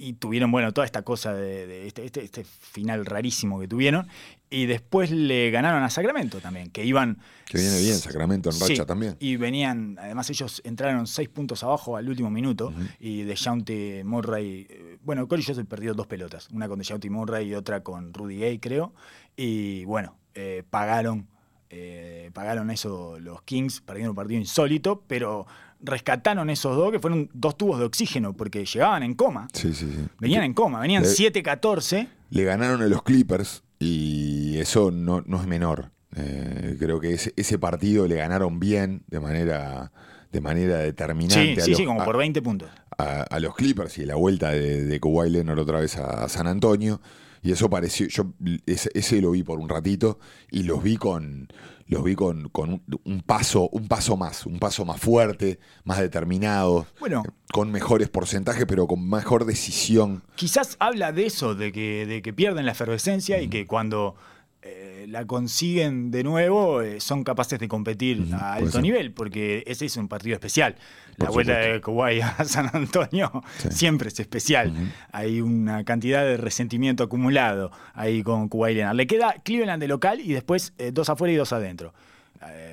[0.04, 4.08] y tuvieron, bueno, toda esta cosa de, de este, este- este final rarísimo que tuvieron.
[4.50, 7.20] Y después le ganaron a Sacramento también, que iban.
[7.46, 9.16] Que viene bien, Sacramento en racha Sí, también.
[9.20, 14.68] Y venían, además ellos entraron seis puntos abajo al último minuto y de Dejounte Murray,
[14.70, 18.40] eh, bueno, Corey Joseph perdió dos pelotas, una con Dejounte Murray y otra con Rudy
[18.40, 18.94] Gay, creo.
[19.38, 21.28] Y bueno, eh, pagaron,
[21.70, 25.46] eh, pagaron eso los Kings, perdieron un partido insólito, pero
[25.84, 29.48] rescataron esos dos que fueron dos tubos de oxígeno porque llegaban en coma.
[29.54, 30.06] Sí, sí, sí.
[30.20, 32.08] Venían en coma, venían Eh, 7-14.
[32.30, 35.92] Le ganaron a los Clippers y eso no, no es menor.
[36.16, 39.92] Eh, creo que ese, ese partido le ganaron bien de manera,
[40.32, 41.56] de manera determinante.
[41.56, 42.70] Sí, a sí, los- sí, como a- por 20 puntos.
[42.98, 46.30] a, a los Clippers y la vuelta de, de Kawhi Leonard otra vez a, a
[46.30, 47.02] San Antonio.
[47.44, 48.34] Y eso pareció, yo
[48.68, 50.20] ese, ese lo vi por un ratito
[50.52, 51.48] y los vi con
[51.92, 56.00] los vi con, con un, un paso, un paso más, un paso más fuerte, más
[56.00, 57.22] determinado, Bueno.
[57.52, 60.24] con mejores porcentajes, pero con mejor decisión.
[60.36, 64.16] Quizás habla de eso, de que, de que pierden la efervescencia y que cuando
[64.64, 69.86] eh, la consiguen de nuevo eh, son capaces de competir a alto nivel, porque ese
[69.86, 70.76] es un partido especial.
[71.18, 73.70] La vuelta de Kuwait a San Antonio Sí.
[73.72, 74.72] siempre es especial.
[75.12, 78.96] Hay una cantidad de resentimiento acumulado ahí con Kuwait Leonard.
[78.96, 81.94] Le queda Cleveland de local y después eh, dos afuera y dos adentro.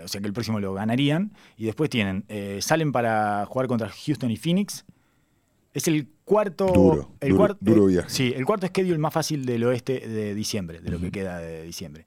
[0.04, 1.32] o sea que el próximo lo ganarían.
[1.56, 2.24] Y después tienen,
[2.60, 4.84] salen para jugar contra Houston y Phoenix.
[5.72, 6.66] Es el cuarto.
[6.66, 8.10] Duro, el duro, cuarto- duro eh, viaje.
[8.10, 11.64] Sí, el cuarto schedule más fácil del oeste de diciembre, de lo que queda de
[11.64, 12.06] diciembre.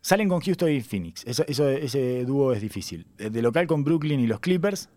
[0.00, 1.24] Salen con Houston y Phoenix.
[1.26, 3.06] Eso, eso- ese dúo es difícil.
[3.18, 4.88] Eh, De local con Brooklyn y los Clippers.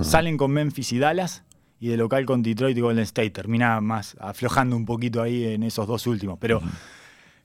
[0.00, 1.42] Salen con Memphis y Dallas.
[1.78, 3.30] Y de local con Detroit y Golden State.
[3.30, 6.38] Termina más aflojando un poquito ahí en esos dos últimos.
[6.40, 6.62] Pero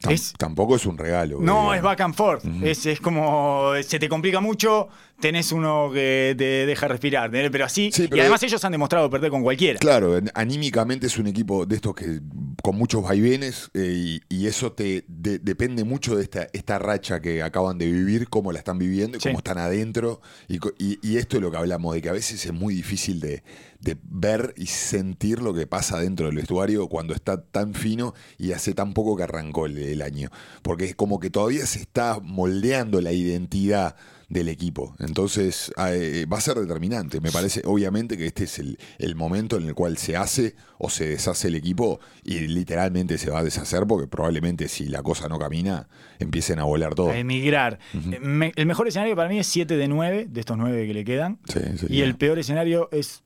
[0.10, 1.38] Es, Tampoco es un regalo.
[1.40, 1.76] no, digamos.
[1.76, 2.44] es back and forth.
[2.64, 4.88] es, es como se te complica mucho,
[5.20, 7.30] tenés uno que te deja respirar.
[7.32, 7.92] Pero así.
[7.94, 9.78] Sí, y además ellos han demostrado perder con cualquiera.
[9.80, 12.20] Claro, en- anímicamente es un equipo de estos que
[12.64, 17.22] con muchos vaivenes eh, y, y eso te de- depende mucho de esta, esta racha
[17.22, 19.30] que acaban de vivir, cómo la están viviendo y Sí.
[19.30, 20.22] cómo están adentro.
[20.48, 20.60] Y-
[21.02, 23.44] y esto es lo que hablamos, de que a veces es muy difícil de,
[23.82, 28.52] de ver y sentir lo que pasa dentro del vestuario cuando está tan fino y
[28.52, 30.30] hace tan poco que arrancó el, el año.
[30.62, 33.96] Porque es como que todavía se está moldeando la identidad
[34.30, 34.96] del equipo.
[35.00, 37.20] Entonces eh, va a ser determinante.
[37.20, 40.90] Me parece, obviamente, que este es el, el momento en el cual se hace o
[40.90, 45.28] se deshace el equipo y literalmente se va a deshacer porque probablemente si la cosa
[45.28, 47.10] no camina, empiecen a volar todo.
[47.10, 47.80] A emigrar.
[47.94, 50.94] Eh, me- el mejor escenario para mí es 7 de 9, de estos 9 que
[50.94, 51.40] le quedan.
[51.52, 51.60] Sí,
[51.90, 53.24] Y el peor escenario es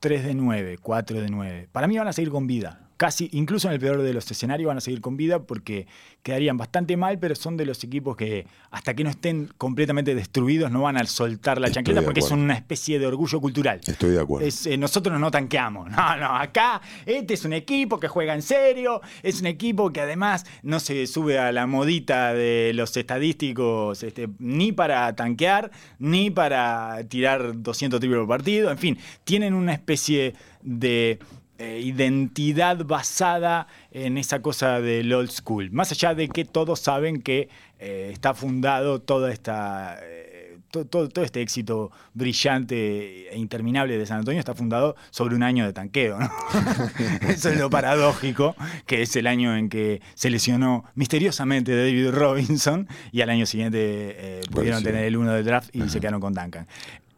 [0.00, 1.68] 3 de 9, 4 de 9.
[1.70, 2.89] Para mí van a seguir con vida.
[3.00, 5.86] Casi, incluso en el peor de los escenarios van a seguir con vida porque
[6.22, 10.70] quedarían bastante mal, pero son de los equipos que hasta que no estén completamente destruidos
[10.70, 12.44] no van a soltar la Estoy chancleta porque es acuerdo.
[12.44, 13.80] una especie de orgullo cultural.
[13.86, 14.46] Estoy de acuerdo.
[14.46, 15.88] Es, eh, nosotros no tanqueamos.
[16.00, 20.02] No, no, acá este es un equipo que juega en serio, es un equipo que
[20.02, 26.30] además no se sube a la modita de los estadísticos este, ni para tanquear, ni
[26.30, 28.70] para tirar 200 triples por partido.
[28.70, 31.18] En fin, tienen una especie de
[31.60, 35.70] eh, identidad basada en esa cosa del old school.
[35.70, 37.48] Más allá de que todos saben que
[37.78, 39.98] eh, está fundado toda esta...
[40.02, 45.34] eh, to- todo, todo este éxito brillante e interminable de San Antonio está fundado sobre
[45.34, 46.18] un año de tanqueo.
[46.18, 46.30] ¿no?
[47.28, 48.54] Eso es lo paradójico,
[48.86, 53.78] que es el año en que se lesionó misteriosamente David Robinson y al año siguiente
[53.82, 54.84] eh, pudieron sí.
[54.86, 56.66] tener el uno del draft y se quedaron con Duncan.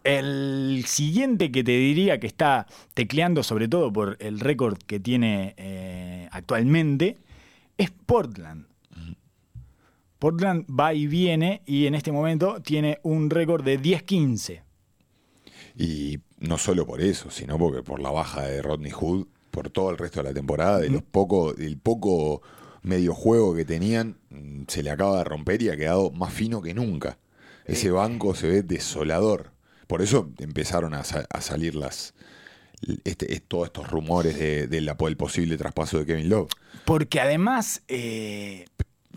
[0.05, 5.55] El siguiente que te diría que está tecleando, sobre todo por el récord que tiene
[5.57, 7.19] eh, actualmente,
[7.79, 8.67] es Portland.
[10.19, 14.63] Portland va y viene y en este momento tiene un récord de 10-15.
[15.77, 19.91] Y no solo por eso, sino porque por la baja de Rodney Hood, por todo
[19.91, 22.43] el resto de la temporada, de los poco, el poco
[22.83, 24.19] medio juego que tenían,
[24.69, 27.19] se le acaba de romper y ha quedado más fino que nunca.
[27.65, 29.53] Ese banco se ve desolador.
[29.93, 32.15] Por eso empezaron a, sa- a salir las
[33.05, 36.49] este, es- todos estos rumores de, de la- del posible traspaso de Kevin Love.
[36.87, 38.65] Porque además, eh,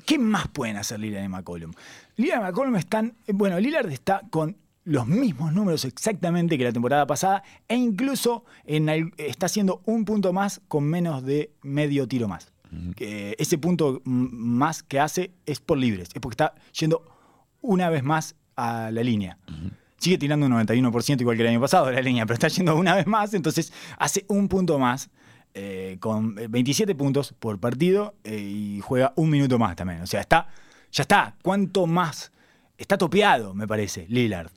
[0.06, 1.72] ¿qué más pueden hacer Lillard y McCollum?
[2.18, 3.14] Lillard y McCollum están.
[3.26, 8.90] Bueno, Lillard está con los mismos números exactamente que la temporada pasada e incluso en
[9.16, 12.52] está haciendo un punto más con menos de medio tiro más.
[13.00, 17.02] Ese punto más que hace es por libres, es porque está yendo
[17.62, 19.38] una vez más a la línea.
[20.06, 22.76] Sigue tirando un 91% igual que el año pasado de la línea, pero está yendo
[22.76, 25.10] una vez más, entonces hace un punto más
[25.56, 30.02] eh, con 27 puntos por partido eh, y juega un minuto más también.
[30.02, 30.48] O sea, está,
[30.92, 31.36] ya está.
[31.42, 32.32] ¿Cuánto más?
[32.78, 34.52] Está topeado, me parece, Lillard.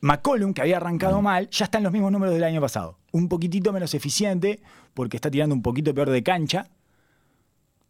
[0.00, 2.98] McCollum, que había arrancado mal, ya está en los mismos números del año pasado.
[3.12, 4.60] Un poquitito menos eficiente,
[4.94, 6.70] porque está tirando un poquito peor de cancha,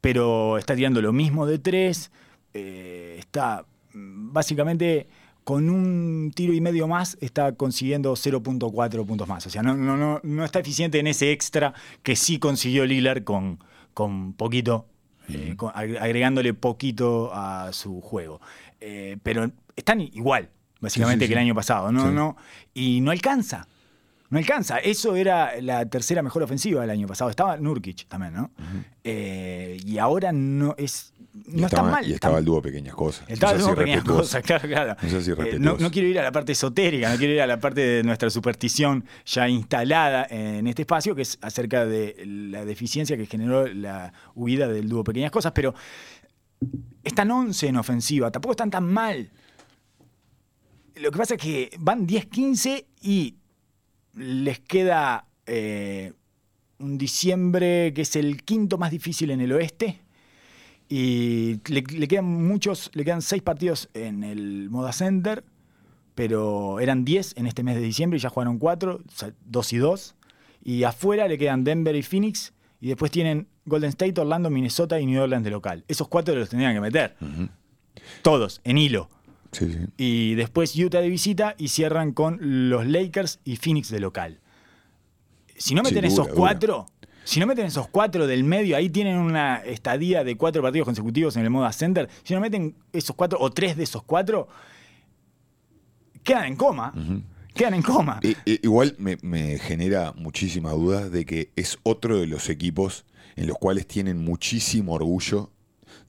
[0.03, 2.11] pero está tirando lo mismo de tres.
[2.53, 3.65] eh, está
[3.95, 5.09] mm, básicamente
[5.47, 9.47] con un tiro y medio más, está consiguiendo 0.4 puntos más.
[9.47, 11.73] O sea, no, no, no, no está eficiente en ese extra
[12.03, 13.61] que sí consiguió Lillard con,
[13.95, 14.89] con poquito,
[15.29, 18.41] eh, con- agregándole poquito a su juego.
[18.81, 21.47] Eh, pero están igual, básicamente, Sí, sí, que el sí.
[21.47, 21.93] año pasado.
[21.93, 22.11] ¿no?
[22.11, 22.37] No,
[22.75, 23.69] y no alcanza.
[24.29, 24.79] No alcanza.
[24.79, 27.31] Eso era la tercera mejor ofensiva del año pasado.
[27.31, 28.51] Estaba Nurkic también, ¿no?
[29.05, 31.13] Eh, y ahora no es.
[31.47, 32.09] No estaba, está mal.
[32.09, 33.25] Y estaba el dúo Pequeñas Cosas.
[33.29, 34.97] Estaba seas haciendo pequeñas cosas, claro, claro.
[35.03, 37.47] No seas Eh, no, no quiero ir a la parte esotérica, no quiero ir a
[37.47, 42.65] la parte de nuestra superstición ya instalada en este espacio, que es acerca de la
[42.65, 45.75] deficiencia que generó la huida del dúo Pequeñas Cosas, pero
[47.05, 49.31] están 11 en ofensiva, tampoco están tan mal.
[50.97, 53.37] Lo que pasa es que van 10-15 y
[54.15, 56.13] les queda eh,
[56.79, 60.06] un diciembre que es el quinto más difícil en el oeste.
[60.89, 65.45] Y le, le quedan muchos, le quedan seis partidos en el Moda Center,
[66.15, 69.73] pero eran 10 en este mes de diciembre y ya jugaron cuatro, o sea, dos
[69.73, 70.15] y dos.
[70.63, 75.07] Y afuera le quedan Denver y Phoenix, y después tienen Golden State, Orlando, Minnesota y
[75.07, 75.85] New Orleans de local.
[75.89, 77.17] Esos cuatro los tendrían que meter.
[78.23, 79.09] Todos, en hilo.
[79.53, 79.79] Sí, sí.
[79.97, 84.41] Y después Utah de visita y cierran con los Lakers y Phoenix de local.
[85.57, 86.87] Si no Sí, meten dura, esos dura.
[87.27, 91.37] Si no meten esos cuatro del medio, ahí tienen una estadía de cuatro partidos consecutivos
[91.37, 92.09] en el modo ascender.
[92.23, 94.47] Si no meten esos cuatro o tres de esos cuatro,
[96.23, 96.93] quedan en coma.
[97.55, 98.21] Quedan en coma.
[98.45, 103.05] Igual me, me genera muchísima duda de que es otro de los equipos
[103.35, 105.51] en los cuales tienen muchísimo orgullo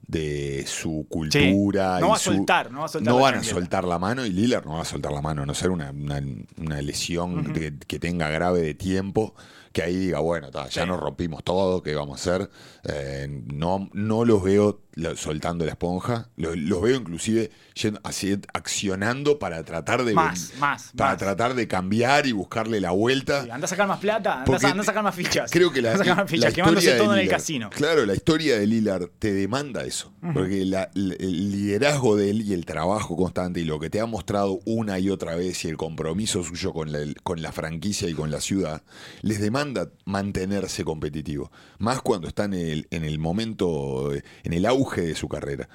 [0.06, 2.00] de su cultura.
[2.00, 4.24] No va a su- soltar, no va a soltar No van a soltar la mano
[4.24, 6.22] y Lillard no va a soltar la mano, a no ser una, una-
[6.58, 7.52] una lesión
[7.86, 9.34] que tenga grave de tiempo,
[9.72, 10.88] que ahí diga, bueno, ta, ya Sí.
[10.88, 12.50] nos rompimos todo, ¿qué vamos a hacer?
[12.84, 19.38] Eh, no, no los veo lo- soltando la esponja, los, veo inclusive yendo- así, accionando
[19.38, 21.18] para tratar de Más, más, para más.
[21.18, 23.44] tratar de cambiar y buscarle la vuelta.
[23.44, 25.50] Sí, anda a sacar más plata, anda, anda a sacar más fichas.
[25.50, 27.70] Creo que la, Anda a sacar más fichas, historia quemándose todo en el casino.
[27.70, 30.12] Claro, la historia de Lillard te demanda eso.
[30.34, 34.06] Porque la- el liderazgo de él y el trabajo constante y lo que te ha
[34.06, 38.14] mostrado una y otra vez y el compromiso suyo con la, con la franquicia y
[38.14, 38.82] con la ciudad,
[39.22, 41.52] les demanda mantenerse competitivo.
[41.78, 45.68] Más cuando están en el, en el momento, en el auge de su carrera.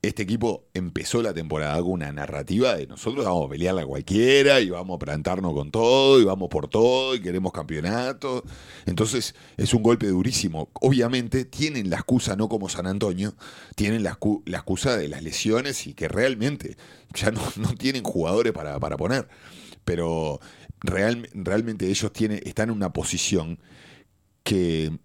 [0.00, 4.68] Este equipo empezó la temporada con una narrativa de nosotros vamos a pelearla cualquiera y
[4.68, 8.42] vamos a plantarnos con todo y vamos por todo y queremos campeonato.
[8.84, 10.70] Entonces es un golpe durísimo.
[10.74, 13.34] Obviamente tienen la excusa, no como San Antonio,
[13.76, 16.76] tienen la, la excusa de las lesiones y que realmente
[17.14, 19.28] ya no, no tienen jugadores para, para poner.
[19.84, 20.40] Pero
[20.80, 23.60] real- realmente ellos tienen, están en una posición
[24.42, 24.98] que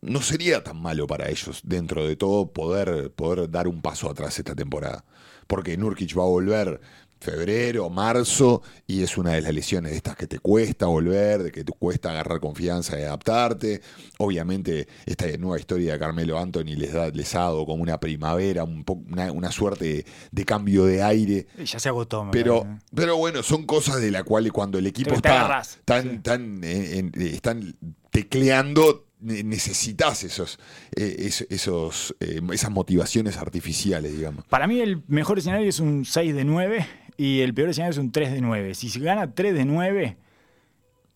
[0.00, 4.38] no sería tan malo para ellos, dentro de todo, poder, poder dar un paso atrás
[4.38, 5.04] esta temporada.
[5.46, 6.80] Porque Nurkic va a volver
[7.20, 11.50] febrero, marzo, y es una de las lesiones de estas que te cuesta volver, de
[11.50, 13.80] que te cuesta agarrar confianza y adaptarte.
[14.18, 18.62] Obviamente, esta nueva historia de Carmelo Anthony les, da, les ha dado como una primavera,
[18.62, 21.48] un po- una, una suerte de, de cambio de aire.
[21.58, 22.28] Y Ya se agotó.
[22.30, 22.80] Pero, parece.
[22.94, 26.18] pero bueno, son cosas de las cuales cuando el equipo está tan, sí.
[26.22, 27.74] tan, eh, en- eh, están
[28.12, 30.58] tecleando, necesitas esos,
[30.96, 34.44] eh, es- esos, eh, esas motivaciones artificiales, digamos.
[34.46, 37.98] Para mí el mejor escenario es un 6 de 9 y el peor escenario es
[37.98, 38.74] un 3 de 9.
[38.74, 40.16] Si se gana 3 de 9,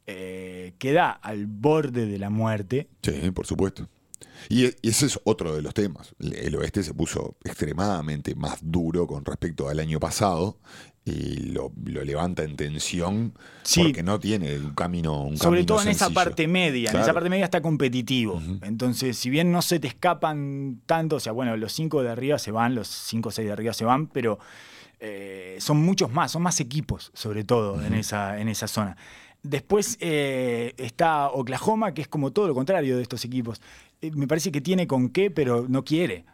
[0.07, 2.89] eh, queda al borde de la muerte.
[3.03, 3.89] Sí, por supuesto.
[4.49, 6.15] Y, e- y ese es otro de los temas.
[6.19, 10.59] El, el oeste se puso extremadamente más duro con respecto al año pasado
[11.05, 13.35] y lo, lo levanta en tensión
[13.65, 13.83] Sí.
[13.83, 16.91] porque no tiene un camino un Sobre camino todo en esa parte media.
[16.91, 18.41] En esa parte media está competitivo.
[18.63, 22.39] Entonces, si bien no se te escapan tanto, o sea, bueno, los 5 de arriba
[22.39, 24.39] se van, los 5 o 6 de arriba se van, pero
[25.01, 28.97] eh, son muchos más, son más equipos, sobre todo, en, esa, en esa zona.
[29.43, 33.61] Después eh, está Oklahoma, que es como todo lo contrario de estos equipos.
[34.01, 36.25] Eh, me parece que tiene con qué, pero no quiere.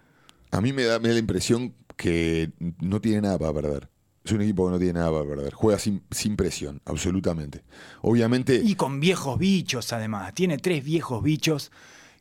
[0.50, 2.50] A mí me da, me da la impresión que
[2.80, 3.88] no tiene nada para perder.
[4.28, 5.54] Es un equipo que no tiene nada para perder.
[5.54, 7.62] Juega sin, sin presión, absolutamente.
[8.02, 10.34] Obviamente, Y con viejos bichos, además.
[10.34, 11.72] Tiene tres viejos bichos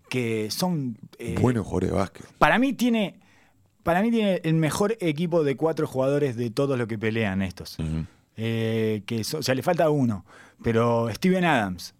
[0.09, 0.97] que son.
[1.19, 2.25] eh, buenos jugadores de básquet.
[2.37, 3.19] Para mí tiene.
[3.83, 7.77] Para mí tiene el mejor equipo de cuatro jugadores de todos los que pelean estos.
[8.37, 10.25] Eh, que so- o sea, le falta uno.
[10.63, 11.93] Pero Steven Adams,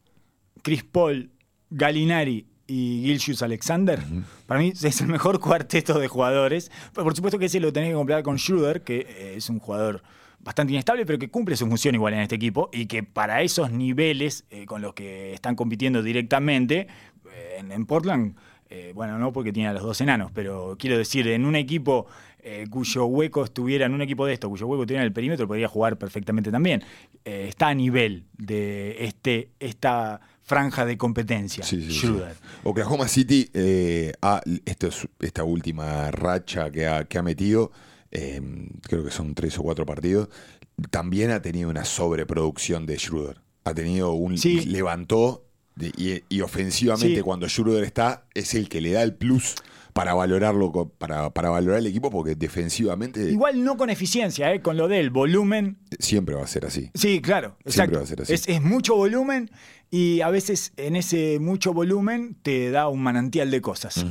[0.64, 1.32] Chris Paul,
[1.70, 4.04] Gallinari y Gilgius Alexander,
[4.46, 6.72] para mí es el mejor cuarteto de jugadores.
[6.94, 9.60] Pero por supuesto que ese lo tenés que completar con Schroeder, que eh, es un
[9.60, 10.04] jugador
[10.40, 13.72] bastante inestable, pero que cumple su función igual en este equipo y que para esos
[13.72, 16.88] niveles eh, con los que están compitiendo directamente
[17.34, 18.36] eh, en, en Portland,
[18.70, 22.08] eh, bueno, no porque tiene a los dos enanos, pero quiero decir, en un equipo
[22.70, 25.68] cuyo hueco estuviera, en un equipo de esto, cuyo hueco estuviera en el perímetro, podría
[25.68, 26.82] jugar perfectamente también.
[27.26, 32.00] Está a nivel de este, esta franja de competencia, Sí, sí, sí.
[32.08, 32.36] Schroeder.
[32.64, 34.14] Oklahoma City, eh,
[34.66, 37.72] esto es- esta última racha que ha, que ha metido,
[38.12, 38.42] eh,
[38.82, 40.30] creo que son tres o cuatro partidos,
[40.90, 43.42] también ha tenido una sobreproducción de Schroeder.
[43.66, 44.36] Ha tenido un.
[44.66, 45.44] Levantó
[45.98, 49.54] y, y ofensivamente, cuando Schroeder está, es el que le da el plus
[49.98, 54.78] para valorarlo, para, para valorar el equipo, porque defensivamente Igual no con eficiencia, eh, con
[54.78, 55.80] lo del volumen.
[55.98, 56.92] siempre va a ser así.
[56.94, 58.34] Sí, claro, Siempre va a ser así.
[58.34, 59.50] Es, es mucho volumen
[59.90, 64.06] y a veces en ese mucho volumen te da un manantial de cosas.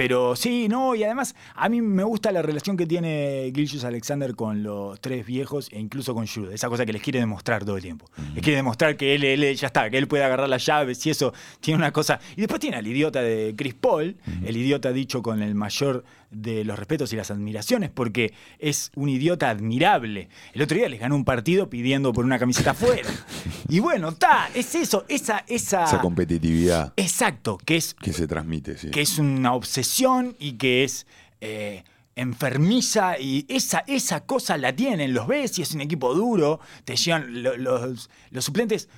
[0.00, 4.34] Pero sí, no, y además a mí me gusta la relación que tiene Gilgius Alexander
[4.34, 6.54] con los tres viejos e incluso con Schroeder.
[6.54, 8.06] Esa cosa que les quiere demostrar todo el tiempo.
[8.32, 11.10] Les quiere demostrar que él, él ya está, que él puede agarrar las llaves y
[11.10, 12.18] eso tiene una cosa.
[12.34, 16.64] Y después tiene al idiota de Chris Paul, el idiota dicho con el mayor de
[16.64, 20.28] los respetos y las admiraciones, porque es un idiota admirable.
[20.52, 23.08] El otro día les ganó un partido pidiendo por una camiseta afuera.
[23.68, 25.84] y bueno, está, es eso, esa, esa.
[25.84, 28.90] Esa competitividad Exacto, que es que se transmite, sí.
[28.90, 31.06] que es una obsesión y que es
[31.40, 31.82] eh,
[32.14, 36.94] enfermiza y esa, esa cosa la tienen, los ves y es un equipo duro, te
[36.96, 38.88] llevan lo- los, los suplentes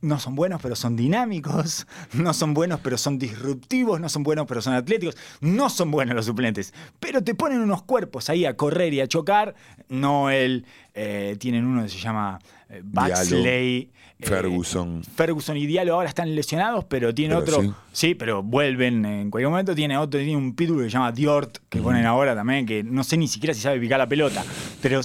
[0.00, 4.46] no son buenos pero son dinámicos, no son buenos pero son disruptivos, no son buenos
[4.46, 8.56] pero son atléticos, no son buenos los suplentes, pero te ponen unos cuerpos ahí a
[8.56, 9.54] correr y a chocar,
[9.88, 10.64] no el,
[10.94, 13.90] eh, tienen uno que se llama eh, Baxley.
[14.20, 15.02] eh, Ferguson.
[15.04, 17.62] Ferguson y Diallo ahora están lesionados, pero tiene Pero otro.
[17.62, 17.72] sí.
[17.92, 18.14] Sí.
[18.16, 19.76] pero vuelven en cualquier momento.
[19.76, 23.04] Tiene otro, tiene un pitbull que se llama Diort, que ponen ahora también, que no
[23.04, 24.44] sé ni siquiera si sabe picar la pelota,
[24.82, 25.00] pero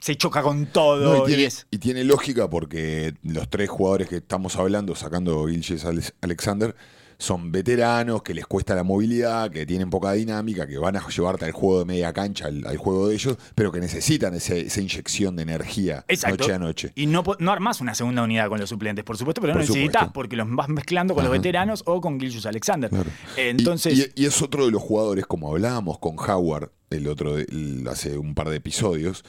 [0.00, 1.00] se choca con todo.
[1.00, 4.94] No, y, y tiene, es- y tiene lógica porque los tres jugadores que estamos hablando,
[4.94, 6.74] sacando Alex- Alexander,
[7.18, 11.44] son veteranos, que les cuesta la movilidad, que tienen poca dinámica, que van a llevarte
[11.44, 14.80] al juego de media cancha, al, al juego de ellos, pero que necesitan ese- esa
[14.80, 16.38] inyección de energía Exacto.
[16.42, 16.92] noche a noche.
[16.96, 20.10] Y no, no armás una segunda unidad con los suplentes, por supuesto, pero no necesitas
[20.12, 22.90] porque los vas mezclando con los veteranos o con Gilgius Alexander.
[22.90, 23.10] Claro.
[23.36, 27.36] Entonces, Y, y- y es otro de los jugadores, como hablábamos con Howard el otro
[27.36, 29.24] de- el- hace un par de episodios,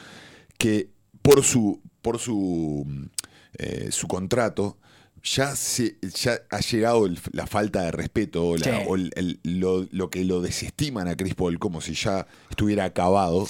[0.58, 0.90] que
[1.22, 2.86] por su, por su,
[3.58, 4.78] eh, su contrato
[5.24, 8.86] ya, se, ya ha llegado el- la falta de respeto o, la- Sí.
[8.88, 12.84] o el- el- lo, lo que lo desestiman a Chris Paul como si ya estuviera
[12.86, 13.48] acabado.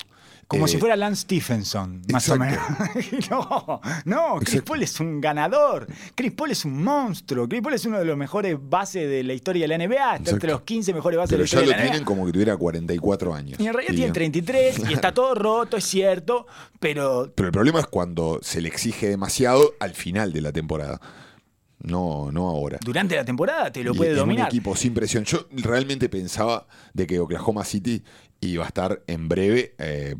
[0.53, 2.59] Como Eh, si fuera Lance Stephenson, más o menos.
[3.29, 4.65] no, no, Chris Exacto.
[4.71, 5.87] Paul es un ganador.
[6.15, 7.47] Chris Paul es un monstruo.
[7.47, 10.15] Chris Paul es uno de los mejores bases de la historia de la NBA.
[10.17, 12.01] Está entre los 15 mejores bases Pero de ya la lo historia de la tienen
[12.03, 12.05] NBA.
[12.07, 13.59] como que tuviera 44 años.
[13.59, 16.47] Y en realidad tiene 33 y está todo roto, es cierto,
[16.79, 20.99] pero Pero el problema es cuando se le exige demasiado al final de la temporada.
[21.79, 22.79] No, no ahora.
[22.81, 24.45] durante la temporada te lo Y puede dominar.
[24.45, 25.25] un equipo sin presión.
[25.25, 28.01] Yo realmente pensaba de que Oklahoma City
[28.39, 30.15] iba a estar en breve eh,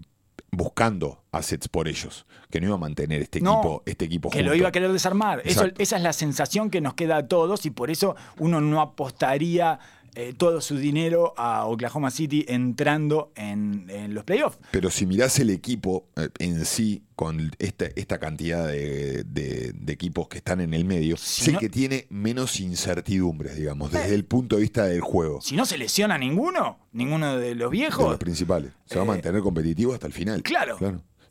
[0.56, 4.38] buscando assets por ellos, que no iba a mantener este No, equipo, este equipo que
[4.39, 4.51] junto.
[4.51, 5.41] lo iba a querer desarmar.
[5.45, 8.80] Eso- esa es la sensación que nos queda a todos y por eso uno no
[8.82, 9.80] apostaría
[10.16, 14.57] eh, todo su dinero a Oklahoma City entrando en, en los playoffs.
[14.72, 19.93] Pero si mirás el equipo eh, en sí, con esta, esta cantidad de, de- de
[19.93, 23.91] equipos que están en el medio, Si es el no- que tiene menos incertidumbres, digamos,
[23.91, 24.16] desde Eh.
[24.16, 25.41] el punto de vista del juego.
[25.41, 28.72] Si no se lesiona ninguno, ninguno de los de viejos, los principales.
[28.86, 30.41] Se va a mantener competitivo hasta el final.
[30.43, 30.78] claro.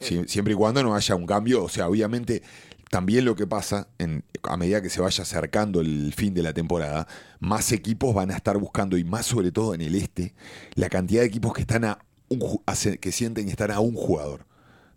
[0.00, 1.62] Sie- siempre y cuando no haya un cambio.
[1.62, 2.42] O sea, obviamente,
[2.92, 6.52] también lo que pasa, en, a medida que se vaya acercando el fin de la
[6.52, 7.08] temporada,
[7.40, 10.34] más equipos van a estar buscando, y más sobre todo en el este,
[10.74, 14.44] la cantidad de equipos que están a un a que sienten estar a un jugador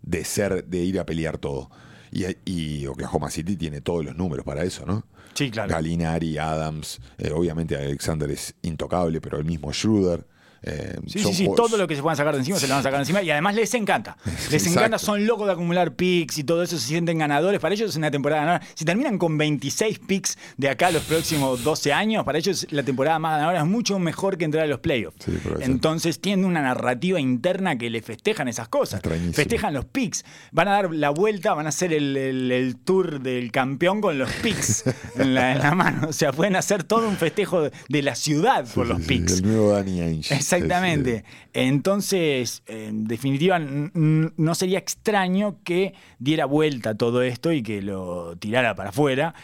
[0.02, 1.70] de ser, de ir a pelear todo.
[2.12, 5.06] Y, y Oklahoma City tiene todos los números para eso, ¿no?
[5.32, 5.70] sí, claro.
[5.70, 10.26] Galinari, Adams, eh, obviamente Alexander es intocable, pero el mismo Schroeder.
[10.62, 12.80] Eh, Sí, sí, sí, todo lo que se puedan sacar de encima se lo van
[12.80, 14.16] a sacar de encima y además les encanta.
[14.24, 14.70] Les Exacto.
[14.80, 17.60] encanta, son locos de acumular picks y todo eso, se sienten ganadores.
[17.60, 18.66] Para ellos es una temporada ganadora.
[18.74, 22.82] Si terminan con 26 picks de acá a los próximos 12 años, para ellos la
[22.82, 25.24] temporada más ganadora es mucho mejor que entrar a los playoffs.
[25.24, 25.32] Sí.
[25.60, 29.00] Entonces tienen una narrativa interna que le festejan esas cosas.
[29.00, 29.34] Extrañísimo.
[29.34, 30.24] Festejan los picks.
[30.52, 34.18] Van a dar la vuelta, van a hacer el, el- el tour del campeón con
[34.18, 34.84] los picks
[35.16, 36.08] en, la, en la mano.
[36.08, 39.08] O sea, pueden hacer todo un festejo de, de la ciudad por Sí, los sí,
[39.08, 39.32] picks.
[39.38, 40.34] El nuevo Danny Ainge.
[40.56, 41.24] Exactamente.
[41.52, 48.74] Entonces, en definitiva, no sería extraño que diera vuelta todo esto y que lo tirara
[48.74, 49.34] para afuera.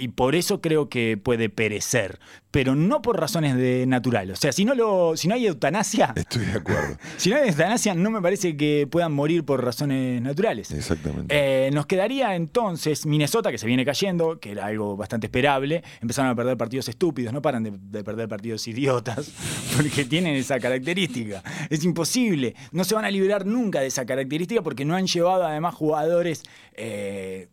[0.00, 2.18] Y por eso creo que puede perecer.
[2.50, 4.30] Pero no por razones de natural.
[4.30, 6.96] O sea, si no, lo, si no hay eutanasia, Estoy de acuerdo.
[7.16, 10.70] si no hay eutanasia, no me parece que puedan morir por razones naturales.
[10.72, 11.26] Exactamente.
[11.28, 15.84] Eh, nos quedaría entonces Minnesota, que se viene cayendo, que era algo bastante esperable.
[16.00, 19.30] Empezaron a perder partidos estúpidos, no paran de, de perder partidos idiotas,
[19.76, 21.42] porque tienen esa característica.
[21.68, 22.56] Es imposible.
[22.72, 26.42] No se van a liberar nunca de esa característica porque no han llevado además jugadores.
[26.72, 27.48] eh,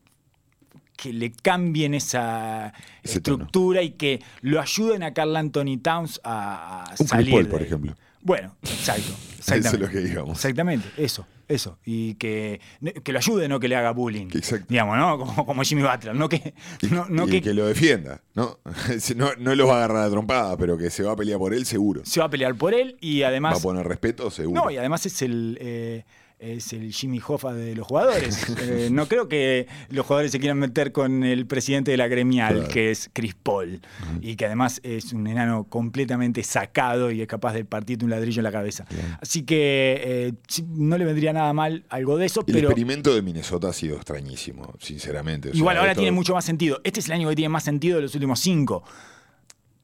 [1.08, 3.36] que le cambien esa Ese tono.
[3.38, 7.32] estructura y que lo ayuden a Carl Anthony Towns a, a Un salir.
[7.34, 7.95] Paul, de por ejemplo.
[8.22, 9.14] Bueno, exacto.
[9.39, 9.78] Eso es exactamente.
[9.78, 10.38] lo que digamos.
[10.38, 11.78] Exactamente, eso, eso.
[11.86, 12.60] Y que,
[13.03, 14.28] que lo ayude, no que le haga bullying.
[14.34, 14.66] Exacto.
[14.68, 15.18] Digamos, ¿no?
[15.20, 16.14] Como, como Jimmy Butler.
[16.16, 16.53] No que.
[16.91, 18.60] No, no y que, que lo defienda, ¿no?
[19.16, 21.53] No, no lo va a agarrar a trompada, pero que se va a pelear por
[21.53, 22.01] él, seguro.
[22.03, 23.60] se va a pelear por él y Va además.
[23.60, 24.64] a poner respeto, seguro.
[24.66, 25.58] No, y además es el.
[25.62, 26.03] eh,
[26.40, 28.46] es el Jimmy Hoffa de los jugadores.
[28.60, 32.56] Eh, no creo que los jugadores se quieran meter con el presidente de la gremial,
[32.56, 32.70] Claro.
[32.70, 33.82] que es Chris Paul,
[34.22, 38.40] y que además es un enano completamente sacado y es capaz de partirte un ladrillo
[38.40, 38.86] en la cabeza.
[39.22, 40.34] Así que eh,
[40.68, 43.96] no le vendría nada mal algo de eso, el pero experimento de Minnesota ha sido
[43.96, 45.52] extrañísimo, sinceramente.
[45.54, 46.82] Igual ahora tiene mucho más sentido.
[46.84, 48.84] Este es el año que tiene más sentido de los últimos cinco.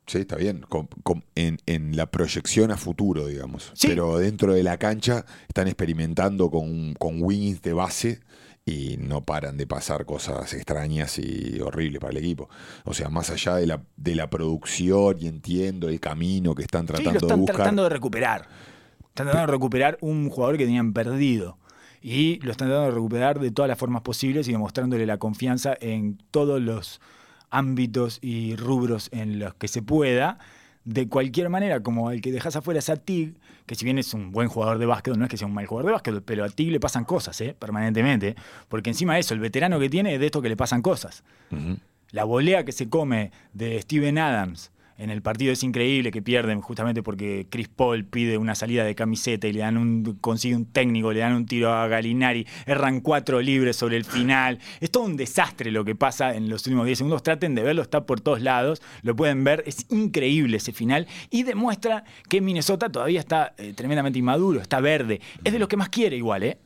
[0.05, 0.65] Sí, está bien.
[0.67, 3.71] con- con- en, en la proyección a futuro, digamos.
[3.73, 3.87] Sí.
[3.87, 8.19] Pero dentro de la cancha están experimentando con, con wings de base
[8.65, 12.49] y no paran de pasar cosas extrañas y horribles para el equipo.
[12.85, 16.81] O sea, más allá de la, de la producción y entiendo el camino que están
[16.87, 17.55] Sí, tratando lo de están buscar.
[17.57, 18.47] tratando de recuperar.
[19.09, 21.57] Están tratando de recuperar un jugador que tenían perdido.
[22.01, 25.75] Y lo están tratando de recuperar de todas las formas posibles y demostrándole la confianza
[25.79, 26.99] en todos los
[27.53, 30.39] ámbitos y rubros en los que se pueda.
[30.83, 33.35] De cualquier manera, como el que dejas afuera es a Tig,
[33.65, 35.65] que si bien es un buen jugador de básquet, no es que sea un mal
[35.65, 37.55] jugador de básquet, pero a Tig le pasan cosas, ¿eh?
[37.57, 38.35] permanentemente.
[38.67, 41.23] Porque encima de eso, el veterano que tiene es de esto que le pasan cosas.
[42.11, 46.61] La volea que se come de Steven Adams en el partido es increíble que pierden
[46.61, 50.65] justamente porque Chris Paul pide una salida de camiseta y le dan un consigue un
[50.65, 54.59] técnico, le dan un tiro a Galinari, erran cuatro libres sobre el final.
[54.79, 57.23] Es todo un desastre lo que pasa en los últimos 10 segundos.
[57.23, 61.43] Traten de verlo, está por todos lados, lo pueden ver, es increíble ese final y
[61.43, 65.21] demuestra que Minnesota todavía está eh, tremendamente inmaduro, está verde.
[65.43, 66.59] Es de los que más quiere igual, ¿eh?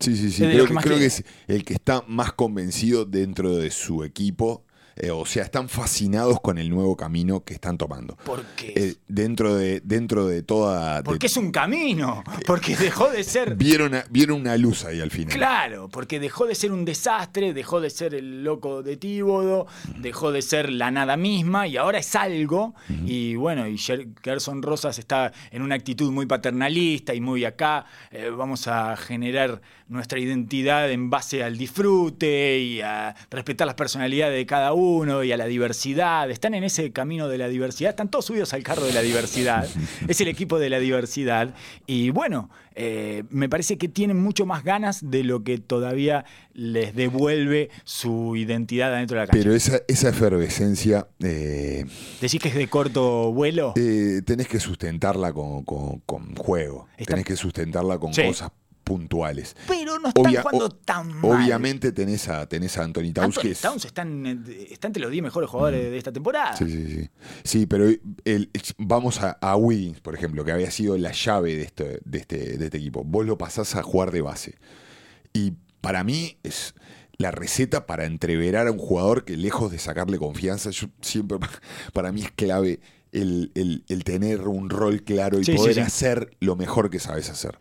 [0.00, 0.42] Sí, sí, sí.
[0.42, 4.64] Creo, que creo es el que está más convencido dentro de su equipo.
[4.96, 8.16] Eh, o sea, están fascinados con el nuevo camino que están tomando.
[8.24, 10.98] Porque, Eh, dentro, de, dentro de toda.
[10.98, 13.56] de- porque es un camino, porque dejó de ser...
[13.56, 15.36] vieron, a- vieron una luz ahí al final.
[15.36, 19.66] Claro, porque dejó de ser un desastre, dejó de ser el loco de Tíbodo,
[19.98, 22.74] dejó de ser la nada misma y ahora es algo.
[23.06, 27.86] Y bueno, y Ger- Gerson Rosas está en una actitud muy paternalista y muy acá.
[28.10, 34.36] eh, vamos a generar nuestra identidad en base al disfrute y a respetar las personalidades
[34.36, 36.30] de cada uno y a la diversidad.
[36.30, 39.68] Están en ese camino de la diversidad, están todos subidos al carro de la diversidad.
[40.08, 41.54] es el equipo de la diversidad.
[41.86, 46.24] Y bueno, eh, me parece que tienen mucho más ganas de lo que todavía
[46.54, 49.42] les devuelve su identidad adentro de la cancha.
[49.42, 51.84] Pero esa, esa efervescencia eh,
[52.20, 53.74] ¿Decís que es de corto vuelo?
[53.76, 56.88] eh, tenés que sustentarla con, con- con juego.
[56.96, 58.22] Está- Tenés que sustentarla con Sí.
[58.24, 58.50] cosas
[58.84, 59.56] puntuales.
[59.66, 61.24] Pero no están Obvia- jugando tan mal.
[61.32, 65.22] Obviamente tenés a, tenés a Anthony Towns, Anthony Towns están, eh, está entre los 10
[65.24, 66.56] mejores jugadores de esta temporada.
[66.56, 67.10] Sí, sí, sí.
[67.42, 67.86] Sí, pero
[68.24, 72.18] el- vamos a, a Wiggins, por ejemplo, que había sido la llave de este, de,
[72.18, 73.02] este, de este equipo.
[73.04, 74.54] Vos lo pasás a jugar de base.
[75.32, 76.74] Y para mí es
[77.16, 81.38] la receta para entreverar a un jugador que lejos de sacarle confianza, yo siempre,
[81.92, 82.80] para mí es clave
[83.12, 85.80] el, el- el tener un rol claro y Sí, sí, poder sí.
[85.80, 87.58] hacer lo mejor que sabes hacer.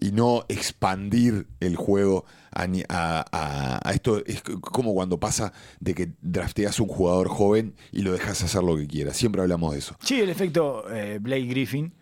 [0.00, 4.22] Y no expandir el juego a, esto.
[4.26, 8.76] Es como cuando pasa de que drafteas un jugador joven y lo dejas hacer lo
[8.76, 9.14] que quiera.
[9.14, 9.96] Siempre hablamos de eso.
[10.02, 11.92] Sí, el efecto eh, Blake Griffin,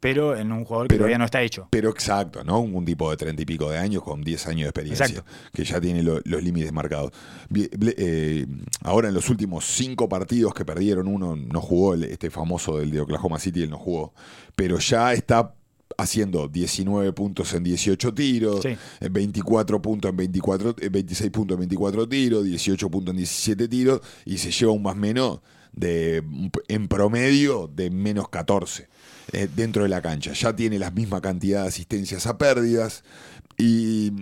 [0.00, 1.66] pero en un jugador que Pero- todavía no está hecho.
[1.70, 2.60] Pero exacto, ¿no?
[2.60, 5.30] Un tipo de treinta y pico de años con 10 años de experiencia, Exacto.
[5.52, 7.12] que ya tiene lo- los límites marcados.
[7.52, 8.46] Eh,
[8.82, 12.90] ahora en los últimos cinco partidos que perdieron, uno no jugó, el- este famoso del
[12.92, 14.14] de Oklahoma City, él no jugó,
[14.54, 15.54] pero ya está
[15.98, 18.68] haciendo 19 puntos en 18 tiros, Sí.
[19.00, 23.68] eh, 24 puntos en 24, eh, 26 puntos en 24 tiros, 18 puntos en 17
[23.68, 25.40] tiros y se lleva un más menos
[25.72, 26.22] de
[26.68, 28.88] en promedio de menos 14
[29.32, 30.32] eh, dentro de la cancha.
[30.32, 33.02] Ya tiene la misma cantidad de asistencias a pérdidas
[33.58, 34.12] y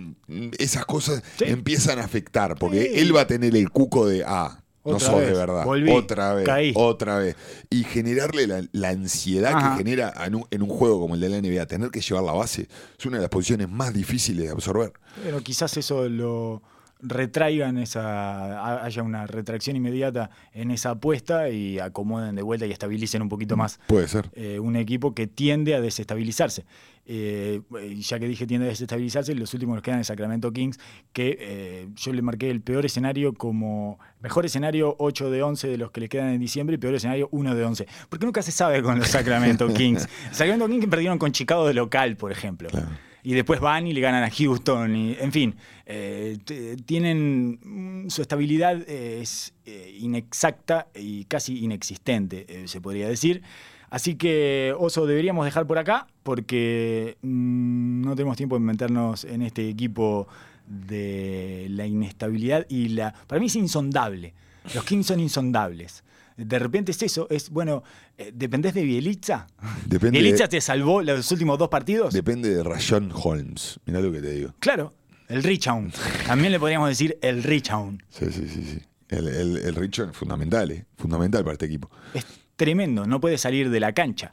[0.57, 1.45] esas cosas Sí.
[1.47, 2.99] empiezan a afectar porque Sí.
[3.01, 5.65] él va a tener el cuco de ah, no Otra sos de vez, verdad.
[5.65, 6.71] volví, otra vez, caí.
[6.75, 7.35] otra vez.
[7.69, 9.71] Y generarle la, la ansiedad Ajá.
[9.77, 12.23] que genera en un, en un juego como el de la NBA, tener que llevar
[12.23, 12.67] la base,
[12.97, 14.93] es una de las posiciones más difíciles de absorber.
[15.23, 16.61] Pero quizás eso lo
[16.99, 22.71] retraigan esa ha- haya una retracción inmediata en esa apuesta y acomoden de vuelta y
[22.71, 24.29] estabilicen un poquito más Puede ser.
[24.33, 26.65] eh, un equipo que tiende a desestabilizarse.
[27.09, 27.61] Eh,
[27.99, 30.77] ya que dije tiende a desestabilizarse, los últimos nos quedan en Sacramento Kings,
[31.13, 35.77] que eh, yo le marqué el peor escenario como mejor escenario 8 de 11 de
[35.77, 37.87] los que le quedan en diciembre y peor escenario 1 de 11.
[38.09, 40.09] Porque nunca se sabe con los Sacramento Kings.
[40.31, 42.67] Sacramento Kings perdieron con Chicago de local, por ejemplo.
[42.69, 42.87] Claro.
[43.23, 44.95] Y después van y le ganan a Houston.
[44.95, 45.55] Y, en fin,
[45.85, 46.37] eh,
[46.85, 47.59] tienen.
[48.05, 53.41] mm, Su estabilidad es eh, inexacta y casi inexistente, eh, se podría decir.
[53.89, 59.41] Así que, Oso, deberíamos dejar por acá porque mm, no tenemos tiempo de meternos en
[59.41, 60.27] este equipo
[60.67, 63.13] de la inestabilidad y la.
[63.27, 64.33] Para mí es insondable.
[64.73, 66.03] Los Kings son insondables.
[66.37, 67.83] De repente es eso, es, bueno,
[68.17, 69.47] eh, ¿dependés de Bielitsa?
[69.87, 72.13] Depende ¿Bielitsa de- te salvó los últimos dos partidos?
[72.13, 73.79] Depende de Rayon Holmes.
[73.85, 74.53] Mirá lo que te digo.
[74.59, 74.93] Claro,
[75.29, 75.91] el Richown.
[76.27, 78.03] También le podríamos decir el Richown.
[78.09, 78.63] Sí, sí, sí.
[78.63, 78.79] sí.
[79.09, 80.85] El, el, el fundamental, ¿eh?
[80.97, 81.89] Fundamental para este equipo.
[82.13, 84.29] Es tremendo, no puede salir de la cancha.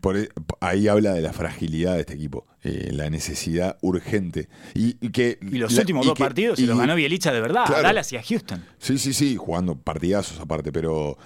[0.00, 0.28] Por e-
[0.60, 4.48] ahí habla de la fragilidad de este equipo, eh, la necesidad urgente.
[4.74, 6.94] Y, y que, Y los la- últimos y dos que- partidos se y- los ganó
[6.94, 7.80] Bielitsa de verdad, Claro.
[7.80, 8.64] a Dallas y a Houston.
[8.78, 11.16] Sí, sí, sí, jugando partidazos aparte, pero.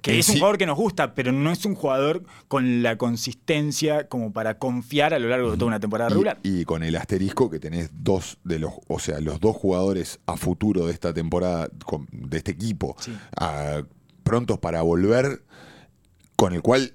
[0.00, 4.06] Que es un jugador que nos gusta, pero no es un jugador con la consistencia
[4.06, 6.38] como para confiar a lo largo de toda una temporada regular.
[6.42, 10.36] Y, con el asterisco que tenés dos de los, o sea, los dos jugadores a
[10.36, 11.70] futuro de esta temporada,
[12.12, 13.16] de este equipo, Sí.
[13.38, 13.82] a-
[14.24, 15.42] prontos para volver,
[16.36, 16.92] con el cual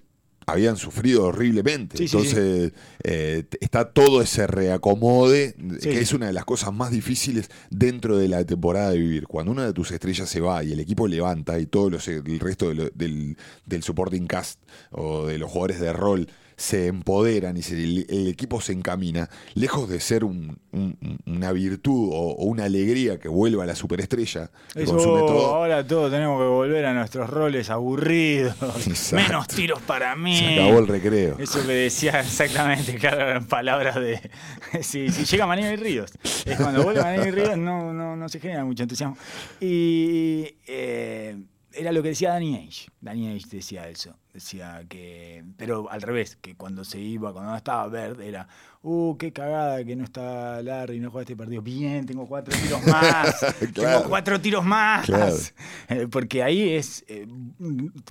[0.51, 1.97] habían sufrido horriblemente.
[1.97, 2.73] Sí, sí, Entonces,
[3.03, 8.27] eh, está todo ese reacomode, que es una de las cosas más difíciles dentro de
[8.27, 9.27] la temporada de vivir.
[9.27, 12.39] Cuando una de tus estrellas se va y el equipo levanta y todo los, el
[12.39, 14.59] resto de lo- del, del supporting cast
[14.91, 16.27] o de los jugadores de rol
[16.59, 21.53] se empoderan y se- el, el equipo se encamina, lejos de ser un- un- una
[21.53, 25.55] virtud o, o una alegría que vuelva a la superestrella, que Eso, consume todo.
[25.55, 28.55] ahora todos tenemos que volver a nuestros roles aburridos.
[28.87, 29.27] Exacto.
[29.29, 30.37] Menos tiros para mí.
[30.37, 31.37] Se acabó el recreo.
[31.39, 34.19] Eso que decía exactamente, claro, eran palabras de.
[34.81, 36.11] Si, si llega Manini y Ríos.
[36.45, 39.17] Es cuando vuelve Manini y Ríos no, no, no se genera mucho entusiasmo.
[39.61, 41.37] Y eh,
[41.73, 42.89] era lo que decía Danny Age.
[43.01, 44.15] Danny Age decía eso.
[44.33, 45.43] Decía que.
[45.57, 48.47] Pero al revés, que cuando se iba, cuando no estaba Verde, era.
[48.81, 51.61] Uh, qué cagada que no está Larry, no juega este partido.
[51.61, 53.35] Bien, tengo cuatro tiros más.
[53.73, 53.97] Claro.
[53.99, 55.05] Tengo cuatro tiros más.
[55.05, 55.35] Claro.
[55.89, 57.25] Eh, porque ahí es eh,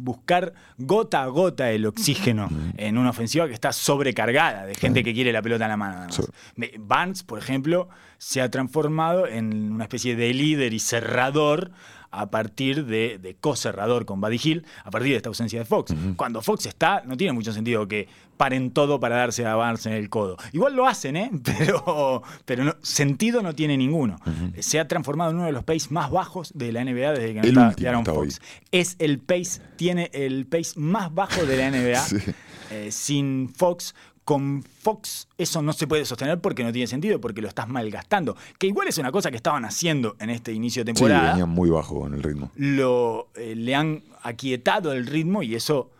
[0.01, 5.14] buscar gota a gota el oxígeno en una ofensiva que está sobrecargada de gente que
[5.14, 5.94] quiere la pelota en la mano.
[5.94, 6.16] nada más.
[6.16, 6.22] Sí.
[6.56, 11.70] Me- Barnes, por ejemplo, se ha transformado en una especie de líder y cerrador
[12.10, 15.94] a partir de, de co-cerrador con Buddy Hill, a partir de esta ausencia de Fox.
[16.16, 19.93] Cuando Fox está, no tiene mucho sentido que paren todo para darse a Barnes en
[19.94, 20.36] el codo.
[20.52, 21.30] Igual lo hacen, ¿eh?
[21.44, 24.16] pero, pero no- sentido no tiene ninguno.
[24.60, 27.52] Se ha transformado en uno de los pace más bajos de la NBA desde que
[27.52, 28.30] no está De'Aaron está hoy.
[28.30, 28.40] Fox.
[28.70, 31.98] Es el pace, tiene el pace más bajo de la NBA.
[32.09, 32.16] Sí.
[32.70, 33.94] Eh, sin Fox,
[34.28, 38.36] con Fox eso no se puede sostener porque no tiene sentido, porque lo estás malgastando.
[38.59, 41.30] Que igual es una cosa que estaban haciendo en este inicio de Sí, temporada.
[41.30, 42.50] venían muy bajo con el ritmo.
[42.56, 45.90] lo, eh, le han aquietado el ritmo y eso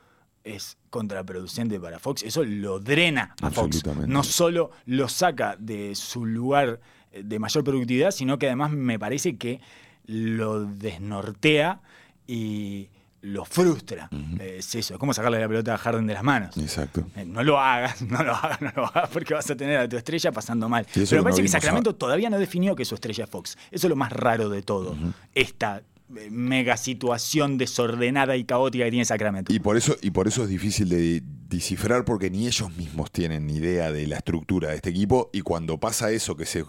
[0.44, 2.22] es contraproducente para Fox.
[2.22, 3.82] Eso lo drena a Fox.
[4.06, 6.80] No solo lo saca de su lugar
[7.12, 9.62] eh, de mayor productividad, sino que además me parece que
[10.05, 11.80] lo desnortea
[12.26, 12.90] y
[13.28, 14.09] lo frustra.
[14.40, 16.56] Eh, Es eso, es como sacarle la pelota a Harden de las manos.
[16.56, 17.06] Exacto.
[17.16, 19.88] Eh, No lo hagas, no lo hagas, no lo hagas, porque vas a tener a
[19.88, 20.86] tu estrella pasando mal.
[20.92, 23.56] Pero me parece no que Sacramento todavía no definió que su estrella es Fox.
[23.70, 24.96] Eso es lo más raro de todo.
[25.34, 29.52] Esta eh, mega situación desordenada y caótica que tiene Sacramento.
[29.52, 33.48] Y por eso, y por eso es difícil de descifrar porque ni ellos mismos tienen
[33.48, 36.64] idea de la estructura de este equipo y cuando pasa eso que se,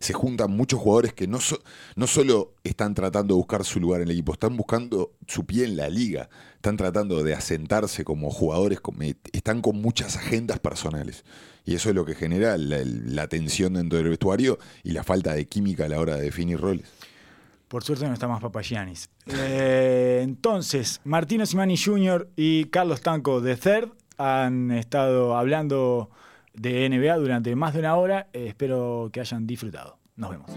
[0.00, 1.60] se juntan muchos jugadores que no, so-
[1.96, 5.64] no solo están tratando de buscar su lugar en el equipo, están buscando su pie
[5.64, 9.00] en la liga, están tratando de asentarse como jugadores, como-
[9.32, 11.24] están con muchas agendas personales.
[11.64, 15.34] Y eso es lo que genera la, la tensión dentro del vestuario y la falta
[15.34, 16.86] de química a la hora de definir roles.
[17.68, 19.10] Por suerte no está más Papagianis.
[19.26, 22.28] Eh, entonces, Martino Simani Jr.
[22.34, 26.10] y Carlos Tanco de Third han estado hablando
[26.54, 28.28] de NBA durante más de una hora.
[28.32, 29.98] Eh, espero que hayan disfrutado.
[30.16, 30.50] Nos vemos.